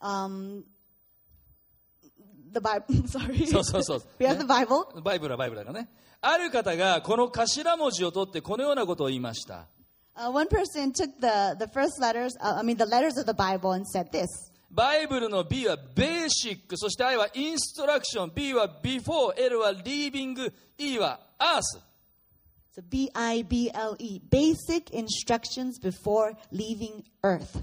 [0.00, 0.62] Um,
[2.52, 3.46] the Bible, sorry.
[3.46, 5.00] そうそうそう we have ね the Bible.
[5.02, 5.88] バイブルはバイブルだからね
[6.20, 9.66] ある方がこの頭文字を取ってこのようなことを言いました
[10.18, 13.34] Uh, one person took the, the first letters, uh, I mean, the letters of the
[13.34, 14.26] Bible and said this.
[14.70, 21.80] バイブルの B はベーシックそして I はインストラクション B は before L は leaving E は earth
[22.76, 27.62] So B I B L E, basic instructions before leaving earth.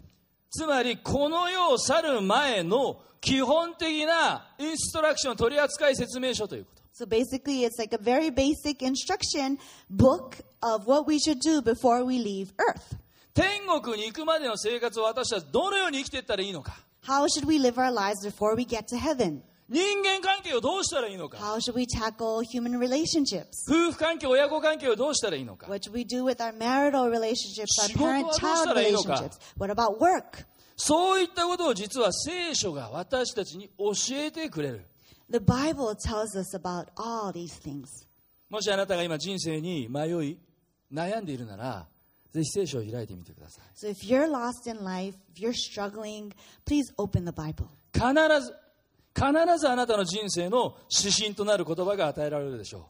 [0.50, 6.66] つまりこの世を去る前の基本的なインストラクション取扱説明書という
[6.98, 9.58] So basically, it's like a very basic instruction
[9.90, 12.96] book of what we should do before we leave earth.
[13.34, 19.42] 天国に行くまでの生活を私たちどのように生きていったらいいのか How should we live our lives before we get to heaven?
[19.68, 23.44] 人間関係をどうしたらいいのか How should we tackle human relationships?
[23.68, 29.32] 夫婦関係親子関係をどうしたらいいのか What should we do with our marital relationships, our 仕事はどうしたらいいのか？relationships?
[29.60, 30.46] What about work?
[30.78, 34.86] そういったことを実は聖書が私たちに教えてくれる
[35.30, 38.06] The Bible tells us about all these things.
[38.50, 40.38] もしあなたが今人生に迷い
[40.94, 41.88] 悩んでいるなら
[42.32, 46.32] ぜひ聖書を開いてみてください So if you're lost in life, if you're struggling,
[46.66, 47.68] please open the Bible.
[47.94, 48.06] 必
[48.42, 48.54] ず
[49.16, 52.88] 必ずあなたの人生の指針となる言葉が与えられるでしょ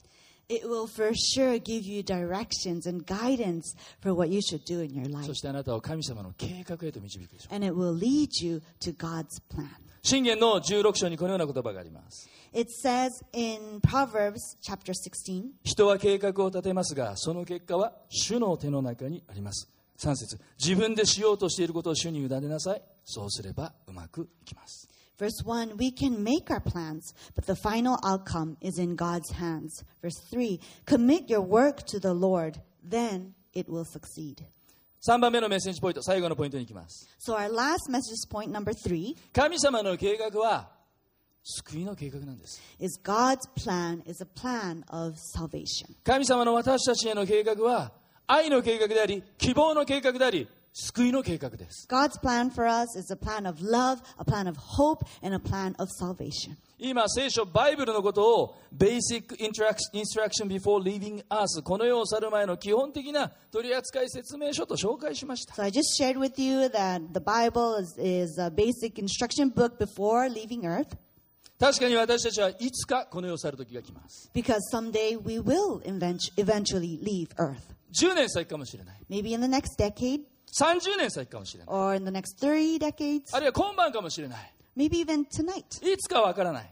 [0.48, 4.92] It will for sure give you directions and guidance for what you should do in
[4.94, 5.26] your う life.
[5.28, 9.70] そしてあなたを神様の計画へと導くでしょう And it will lead you to God's plan.
[10.04, 19.68] 信玄の16章にこのような言葉があります It says in Proverbs chapter 16, 人は計画を立てますがその結果は主の手の中にあります
[19.98, 24.88] 3節自分でしようとしていることを主に委ねなさいそうすればうまくいきます
[25.19, 29.85] Verse 1 We can make our plans, but the final outcome is in God's hands.
[30.01, 34.43] Verse 3 Commit your work to the Lord, then it will succeed.
[35.07, 40.71] 3番目のメッセージポイント最後のポイントに行きます So, our last message point, number three, 神様の計画は
[41.43, 45.97] 救いの計画なんです is God's plan is a plan of salvation.
[46.05, 47.93] 神様の私たちへの計画は
[48.27, 55.34] 愛の計画であり希望の計画であり 救いの計画です God's plan for us is a plan of love, a plan of hope, and
[55.34, 56.58] a plan of salvation.
[56.78, 67.22] 今聖書バイブルのことを Basic Instruction Before Leaving Us この世を去る前の基本的な取扱説明書と紹介しました So, I just shared with you that the
[67.22, 70.98] Bible is, is a basic instruction book before leaving earth.
[71.58, 77.62] 確かに私たちはいつかこの世を去る時が来ます Because someday we will eventually leave Earth.
[77.98, 85.06] 10年先かもしれない Maybe in the next decade 30年先かもしれない or in the next 30 decades, あるいは今晩かもしれない maybe
[85.06, 85.64] even tonight.
[85.86, 86.70] いつかわからない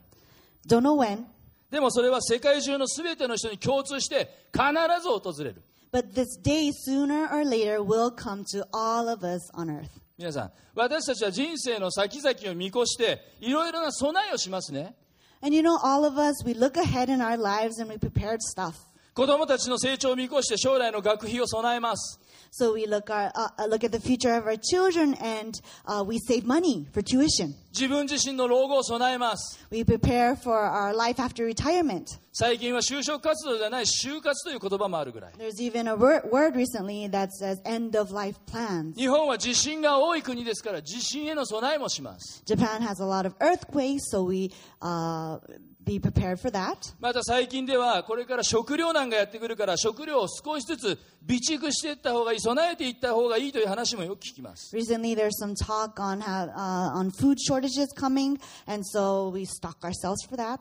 [0.67, 1.25] Don't know when,
[1.71, 4.63] でもそれは世界中の全ての人に共通して必
[5.01, 5.61] ず訪れる
[5.91, 9.89] but this day, sooner or later, will come to all of us on earth.
[10.17, 14.95] 皆さん私たちは人生の先々を見越していろいろな備えをしますね
[15.41, 18.37] And you know, all of us, we look ahead in our lives and we prepared
[18.39, 18.75] stuff.
[19.13, 22.19] 子供たちの成長を見越して将来の学費を備えます
[22.52, 25.54] So we look, our, uh, uh, look at the future of our children and
[25.86, 27.54] uh, we save money for tuition.
[27.72, 32.06] 自分自身の老後を備えます We prepare for our life after retirement.
[32.32, 38.94] 最近は就職活動じゃない就活という言葉もあるぐらい There's even a word, word recently that says end of life plans.
[38.96, 45.38] 日本は地震が多い国ですから地震への備えもします Japan has a lot of earthquakes, so we uh,
[45.83, 46.75] be prepared for that.
[46.99, 59.45] また最近ではこれから食糧難がやってくるから食料を少しずつ備蓄していった方がいい備えていった方がいいという話もよく聞きます Recently, there's some talk on how uh, on food shortages coming, and so we
[59.45, 60.59] stock ourselves for that.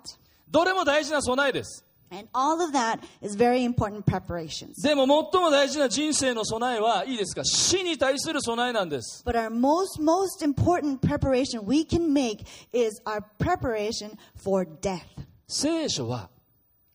[0.50, 4.82] どれも大事な備えです And all of that is very important preparations.
[4.82, 15.00] でも最も大事な人生の備えはいいですか死に対する備えなんです But our most most important preparation we can make is our preparation for death.
[15.48, 16.28] 聖書は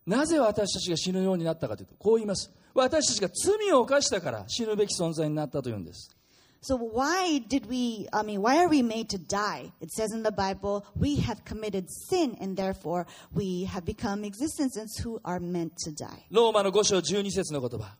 [0.05, 6.16] なぜ私たちが死ぬようになったかというとこう言います私たちが罪を犯したから死ぬべき存在になったというんです
[6.61, 9.71] So why did we I mean why are we made to die?
[9.79, 14.97] It says in the Bible we have committed sin and therefore we have become existences
[15.03, 16.25] who are meant to die.
[16.31, 17.95] ローマの5章12節の言葉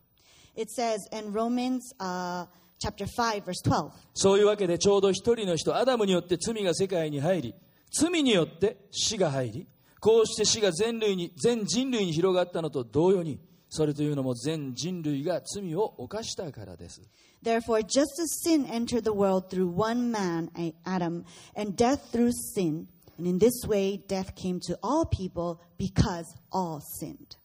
[0.56, 2.48] It says in Romans uh,
[2.80, 3.92] chapter 5 verse 12.
[4.14, 7.56] そういうわけでちょうど一人の人アダムによって罪が世界に入り
[7.92, 9.68] 罪によって死が入り
[10.00, 13.40] こうして死が全類に全人類に広がったのと同様に
[13.70, 17.02] それというのも全人類が罪を犯したからです
[17.44, 20.50] Therefore, just as sin entered the world through one man,
[20.86, 21.24] Adam,
[21.56, 22.88] and death through sin,
[23.18, 27.38] and in this way death came to all people because all sinned.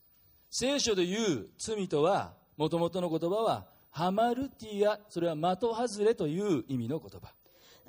[0.50, 7.32] 聖書で言う罪とはもともとの言葉はハマルティアそれは的外れという意味の言葉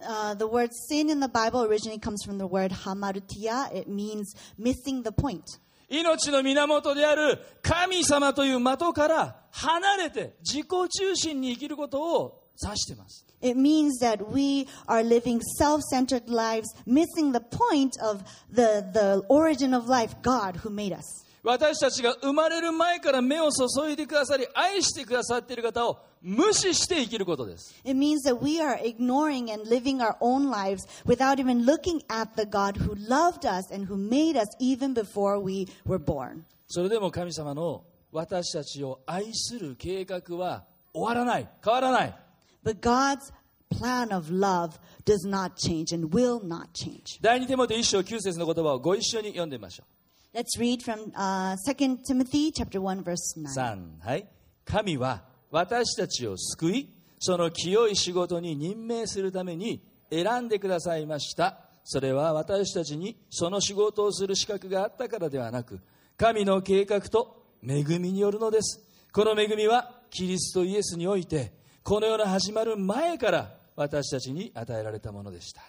[0.05, 3.73] Uh, the word sin in the Bible originally comes from the word hamarutia.
[3.73, 5.59] It means missing the point.
[5.93, 18.87] 命の源である神様という的から離れて自己中心に生きることを指しています It means that we are living self centered lives, missing the point of the,
[18.93, 21.22] the origin of life, God who made us.
[21.43, 32.01] 私たちが生まれる前から目を注いでくださり愛してくださっている方を無視して生きることです It means that we are ignoring and living our own lives without even looking
[32.07, 36.43] at the God who loved us and who made us even before we were born.
[36.67, 37.83] それでも神様の
[38.13, 40.63] 私たちを愛する計画は
[40.93, 42.15] 終わらない変わらない
[42.63, 43.33] But God's
[43.69, 47.19] plan of love does not change and will not change.
[47.21, 49.92] 第二手モて一章9節の言葉をご一緒に読んでみましょう
[50.33, 53.53] Let's read from uh, 2 Timothy chapter 1 verse 9.
[53.55, 54.27] 3はい
[54.65, 55.21] 神は
[55.51, 65.79] 私たちを救いその清い仕事に任命するために選んでくださいましたそれは私たちにその仕事をする資格があったからではなく
[66.17, 68.81] 神の計画と恵みによるのです
[69.11, 71.53] この恵みはキリストイエスにおいて
[71.83, 75.61] この世の始まる前から私たちに与えられたものでした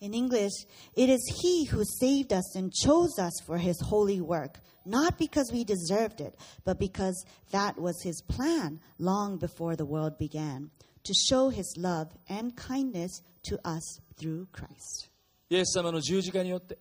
[0.00, 0.52] In English,
[0.94, 5.50] it is He who saved us and chose us for His holy work, not because
[5.52, 10.70] we deserved it, but because that was His plan long before the world began,
[11.04, 15.10] to show His love and kindness to us through Christ.
[15.50, 16.78] イエス様の十字架によって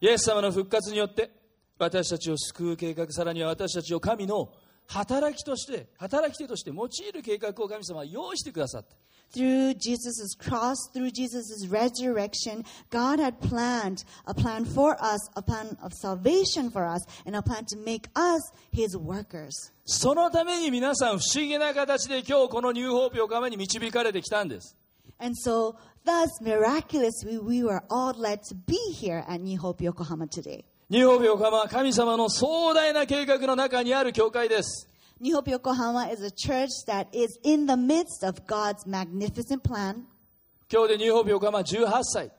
[0.00, 1.30] イエス様の復活によって
[1.78, 4.52] 私たちを救う計画さらには私たちを神の
[4.86, 8.96] 働きとして働き手として用いる計画を神様は用意してくださった
[9.32, 15.76] Through Jesus' cross, through Jesus' resurrection, God had planned a plan for us, a plan
[15.84, 18.42] of salvation for us, and a plan to make us
[18.72, 19.72] His workers.
[19.84, 24.76] そのために皆さん不思議な形で今日このニューホープ横浜に導かれてきたんです
[25.20, 30.26] And so, thus, miraculously, we were all led to be here at New Hope Yokohama
[30.26, 30.64] today.
[30.88, 34.88] ニューホープ横浜は神様の壮大な計画の中にある教会です
[35.20, 40.06] New Hope Yokohama is a church that is in the midst of God's magnificent plan.
[40.72, 42.30] 今日でニューホープ横浜18歳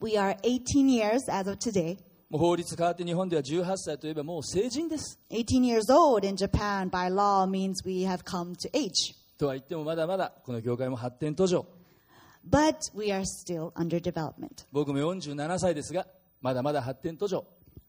[0.00, 1.98] We are 18 years as of today.
[2.28, 9.14] もう法律変わって日本では18歳といえばもう成人です18 years old in Japan by law means we have come to age.
[9.38, 11.66] とは言ってもまだまだこの教会も発展途上
[12.48, 14.66] But we are still under development.
[14.72, 16.06] 僕も47歳ですが
[16.40, 17.44] まだまだ発展途上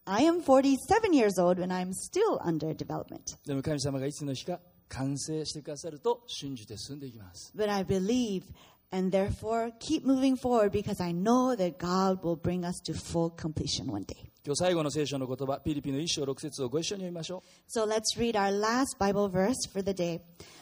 [0.05, 3.38] I am 47 years old and I'm still under development.
[3.45, 4.59] でも神様がいつの日か
[4.89, 8.43] 完成してくださると信じて進んでいきます But I believe
[8.91, 13.29] and therefore keep moving forward because I know that God will bring us to full
[13.36, 14.32] completion one day.
[14.43, 20.19] 今日最後の聖書の言葉ピリピの一章6節をご一緒に読みましょ So let's read our last Bible verse for the day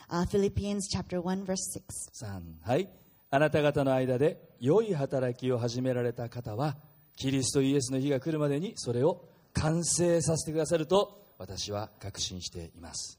[0.09, 2.27] uh, Philippians chapter 1, verse 6.
[2.27, 2.89] う3はい
[3.31, 6.75] あなた方の間で良い働きを始められた方は
[7.15, 9.23] キリストイエスの日が来るまでにそれを
[9.54, 13.18] 完成させてくださると私は確信しています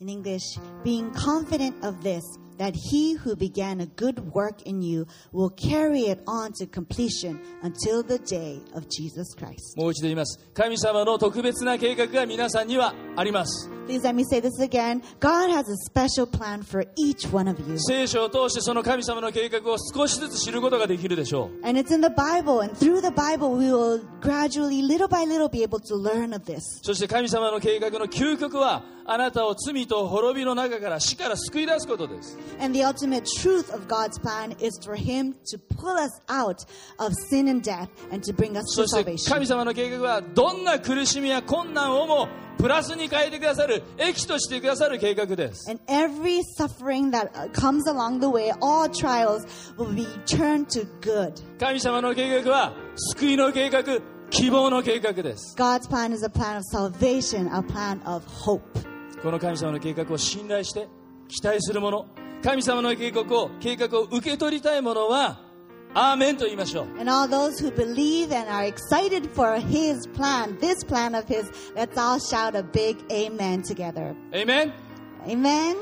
[0.00, 2.22] In English, being confident of this,
[2.60, 7.40] that he who began a good work in you will carry it on to completion
[7.62, 9.76] until the day of Jesus Christ.
[9.76, 15.02] もう一度言います神様の特別な計画が皆さんにはあります Please let me say this again.
[15.18, 17.76] God has a special plan for each one of you.
[17.78, 25.24] 聖書を通してその神様の計画を少しずつ知ることができるでしょう And it's in the Bible, and through the Bible, we will gradually, little by
[25.24, 26.60] little, be able to learn of this.
[26.82, 36.64] そして神様の計画の究極はあなたを罪と滅びの中から死から救い出すことです And the ultimate truth of God's plan is for Him to pull us out
[36.98, 39.32] of sin and death and to bring us そ to salvation.
[39.32, 42.28] 神様の計画はどんな苦しみや困難をも
[42.58, 49.46] プラスに変えてくださる益としてくださる計画です And every suffering that uh, comes along the way, all trials
[49.78, 51.32] will be turned to good.
[51.58, 52.74] 神様の計画は
[53.14, 53.82] 救いの計画
[54.28, 58.60] 希望の計画です God's plan is a plan of salvation, a plan of hope.
[59.22, 60.86] この神様の計画を信頼して
[61.28, 62.06] 期待する者
[62.42, 65.40] 神様の計画を計画を受け取りたい者は
[65.92, 71.50] アーメンと言いましょう And all those who believe and are excited for His plan, this plan of His,
[71.74, 74.14] let's all shout a big amen together.
[74.32, 74.72] Amen.
[75.26, 75.76] エイメン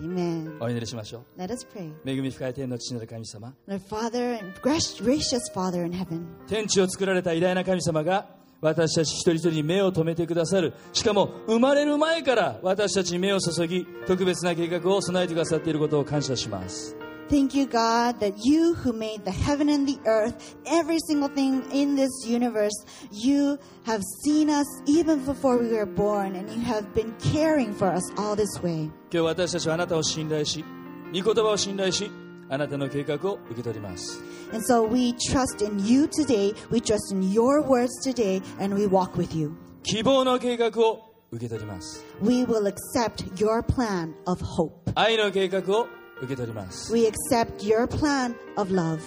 [0.00, 0.56] Amen.
[0.60, 1.90] お祈りしましょう Let us pray.
[2.06, 8.28] 恵み深い天の父なる神様 Our Father, and grac- gracious Father in heaven, 天地を作られた偉大な神様が
[8.60, 16.96] 私たち一人一人に目を留めてくださるしかも生まれる前から私たちに目を注ぎ特別な計画を備えてくださっていることを感謝します
[17.28, 21.64] thank you, God, that you who made the heaven and the earth, every single thing
[21.72, 22.74] in this universe,
[23.10, 27.92] you have seen us even before we were born, and you have been caring for
[27.92, 28.90] us all this way.
[29.10, 30.64] 今日私たちはあなたを信頼し
[31.12, 32.10] 御言葉を信頼し
[32.49, 34.21] あなたの計画を受け取ります
[34.53, 38.85] And so we trust in you today, we trust in your words today, and we
[38.87, 39.53] walk with you.
[39.83, 44.71] 希望の計画を受け取ります We will accept your plan of hope.
[44.95, 48.99] 愛の計画を受け取ります We accept your plan of love.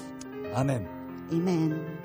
[0.54, 0.86] アーメン
[1.30, 1.97] Amen.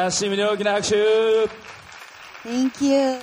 [0.00, 0.96] ダッシムに大きな拍手
[2.42, 3.20] Thank you.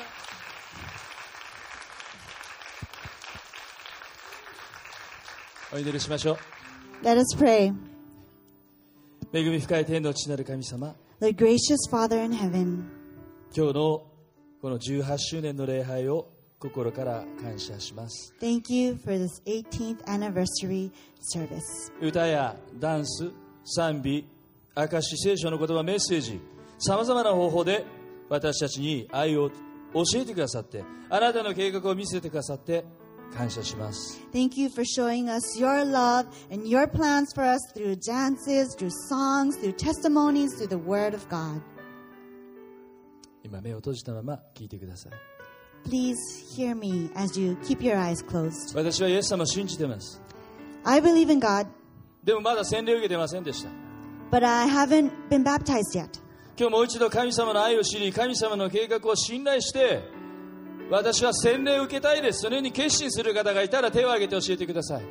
[5.73, 6.37] お祈りしましょ
[7.01, 7.71] Let us pray.
[7.71, 7.75] う
[9.33, 12.83] 恵み深い天の父なる神様 The gracious Father in heaven,
[13.55, 14.03] 今日の
[14.61, 20.91] この18周年の礼拝を心から感謝します thank you for this 18th anniversary
[21.33, 21.59] service.
[21.99, 23.31] 歌やダンス
[23.65, 24.27] 賛美
[24.75, 26.39] 証し聖書の言葉メッセージ
[26.79, 27.85] さまざまな方法で
[28.29, 29.49] 私たちに愛を
[29.93, 32.85] 教えてくださってあなたの計画を見せてくださって
[33.35, 38.91] 感謝します Thank you for showing us your love and your plans for us through dances, through
[39.09, 41.61] songs, through testimonies, through the Word of God.
[43.43, 45.13] 今目を閉じたまま聞いてください
[45.89, 46.15] Please
[46.55, 48.75] hear me as you keep your eyes closed.
[48.75, 50.21] 私はイエス様を信じてます
[50.83, 51.67] I believe in God,
[52.23, 53.69] でもまだ洗礼を受けてませんでした
[54.31, 56.19] but I haven't been baptized yet.
[56.59, 60.01] 今日もう一度神様の愛を知り神様の計画を信頼して
[60.89, 62.39] 私は洗礼を受けたいです。
[62.39, 65.03] そのように決心する方がいたら手を挙げて教えてください。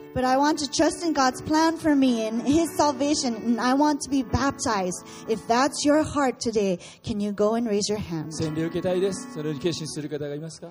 [8.32, 9.32] 洗礼受けたいです。
[9.32, 10.68] そのように決心する方がいますか？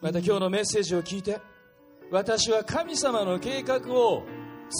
[0.00, 1.40] また今日のメッセージを聞いて、
[2.14, 4.22] 私は神様の計画を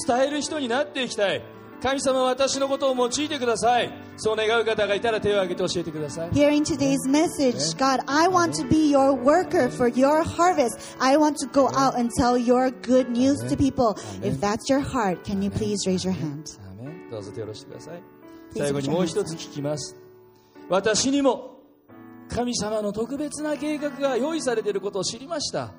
[0.07, 1.43] 伝える人になっていきたい
[1.82, 10.97] 神様は私のことを用いてくださいそう願う方がいたら手を挙げて教えてください Hearing today's message, God, I want to be your worker for your harvest.
[11.01, 13.99] I want to go out and tell your good news to people.
[14.22, 16.57] If that's your heart, can you please raise your hand?
[17.11, 18.03] どうぞ手を下ろしてください
[18.57, 19.97] 最後にもう一つ聞きます
[20.68, 21.59] 私にも
[22.28, 25.72] 神様の特別な計画が用意されていることを知りました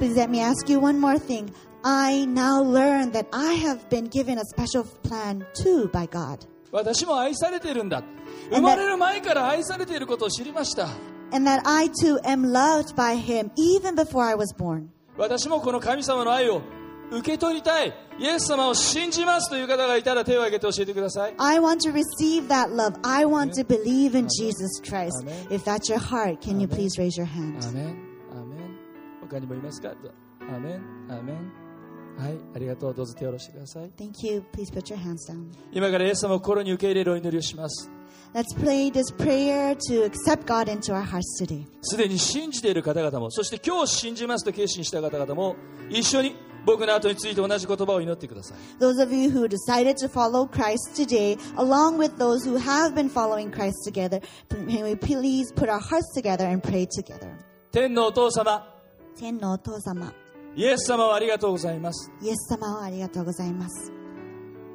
[0.00, 1.50] Please let me ask you one more thing.
[1.84, 6.46] I now learn that I have been given a special plan too by God.
[6.72, 8.02] 私も愛されているんだ
[8.50, 10.88] 生まれる前から愛されていることを知りました
[11.32, 14.88] And that I too am loved by Him even before I was born.
[15.16, 16.60] 私もこの神様の愛を
[17.10, 22.98] 受け取りたいイエス様を信じますという方がいたら手を挙げて教えてください I want to receive that love.
[23.04, 25.22] I want to believe in Jesus Christ.
[25.22, 25.46] Amen.
[25.50, 27.58] If that's your heart, can you please raise your hand?
[27.58, 28.09] アーメンアーメン
[29.31, 29.93] 他にもいますか
[30.41, 31.35] アーメンアーメン
[32.17, 34.43] はいありがとうどうぞ手を下ろしてください Thank you.
[34.51, 35.49] Please put your hands down.
[35.71, 37.89] 今からイエス様を心に受け入れるお祈りをします
[38.33, 41.65] Let's pray this prayer to accept God into our hearts today.
[41.81, 45.55] すでに信じている方々もそして今日信じますと決心した方々も
[45.89, 53.09] 一緒に僕の後について同じ言葉を祈ってください Those of you who decided to follow Christ today, along with those who have been
[53.09, 54.19] following Christ together,
[54.49, 57.31] can we please put our hearts together and pray together?
[57.71, 58.70] 天のお父様
[59.17, 60.13] 天のお父様、
[60.55, 63.91] イエス様をありがとうございますイエス様をありがとうございます。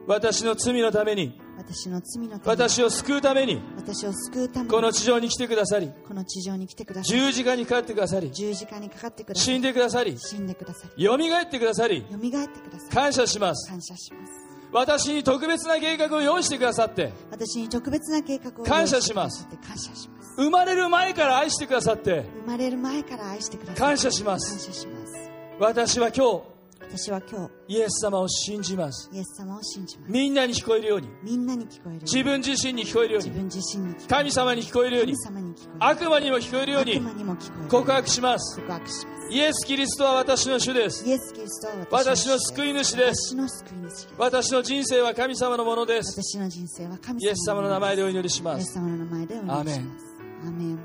[0.06, 7.18] 私の罪のために私の罪のために、私を救うために私を救うために、この地上に来てくださりこの地上に来てください。
[7.18, 9.60] 十字架にかかってくださり十字架にかかってくださ死んい。
[9.62, 11.02] でくださり死んでください。
[11.02, 12.90] よみがえってくださり蘇ってください。
[12.90, 14.32] 感謝します感謝します。
[14.72, 20.15] 私に特別な計画を用意してくださって私に特別な計画を感謝します用意してくださって感謝します。
[20.36, 23.76] 生まれる前から愛してくださって生まれる前から愛してください。
[23.76, 25.30] 感謝しま感す謝します。
[25.58, 26.40] 私は今
[26.88, 30.12] 私は今日イエス様を信じます日、イエス様を信じます。
[30.12, 32.00] みんなに聞こえるようにみんなに聞こえるように。
[32.02, 50.82] 自分自身に聞こえるように自分自身に神様に聞こえるように神様に聞こえる悪魔にも聞こえるように悪魔にも聞こえる告白します告白しますイエス・キリストは私の主ですイエス・キリストは私の救い主です私の救い主です私の人生は神様のものです私の人生は神様イエス様の名前でおイ祈りしますエス様の名前でお願いします Amen.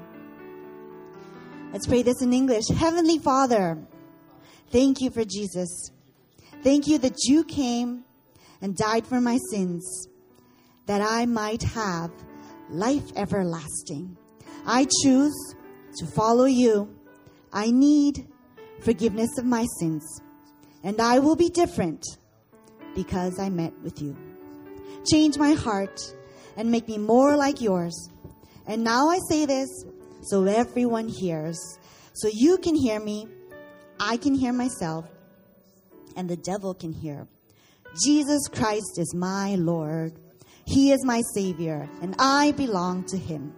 [1.72, 2.68] Let's pray this in English.
[2.70, 3.78] Heavenly Father,
[4.72, 5.92] thank you for Jesus.
[6.64, 8.04] Thank you that you came
[8.62, 10.08] and died for my sins,
[10.86, 12.12] that I might have
[12.70, 14.18] life everlasting.
[14.66, 15.56] I choose
[15.98, 16.94] to follow you.
[17.52, 18.28] I need
[18.82, 20.22] forgiveness of my sins,
[20.84, 22.04] and I will be different
[22.96, 24.16] because I met with you.
[25.10, 26.00] Change my heart
[26.58, 28.11] and make me more like yours
[28.71, 29.69] And now I say this
[30.23, 31.59] so everyone hears.
[32.15, 33.29] So you can hear me,
[34.01, 35.07] I can hear myself,
[36.17, 37.29] and the devil can hear.
[38.03, 40.13] Jesus Christ is my Lord.
[40.65, 43.55] He is my Savior, and I belong to Him.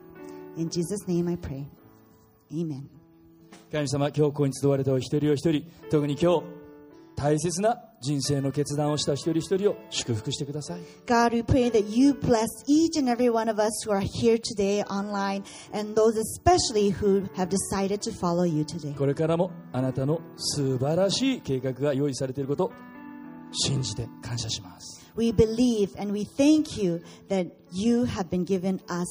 [0.57, 1.66] In Jesus' name I pray.
[2.53, 2.88] Amen.
[3.70, 6.42] 神様今日ここに集われたお一人お一人特に今日
[7.16, 14.01] 大切な 人生の決断をした一人一人を祝福してください God, we pray that you bless each and every one of us who are
[14.01, 15.43] here today online
[15.74, 18.93] and those especially who have decided to follow you today.
[18.95, 22.72] これからもあなたの素晴らしい計画が用意されていること
[23.54, 29.06] 信じて感謝します We believe and we thank you that you have been given us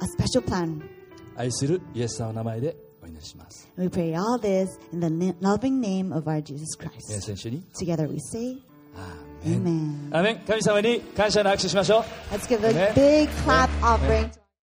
[0.00, 0.82] a special plan.
[1.36, 2.76] 愛するイエス様の名前で
[3.19, 7.21] お祈りします We pray all this in the na- loving name of our Jesus 皆 Christ.
[7.21, 8.57] さん一緒に Together we say,
[8.95, 10.15] アーメン Amen.
[10.17, 12.01] アーメン神様に感謝の握手しましょう
[12.33, 12.93] Let's give a Amen.
[12.95, 14.29] big clap offering.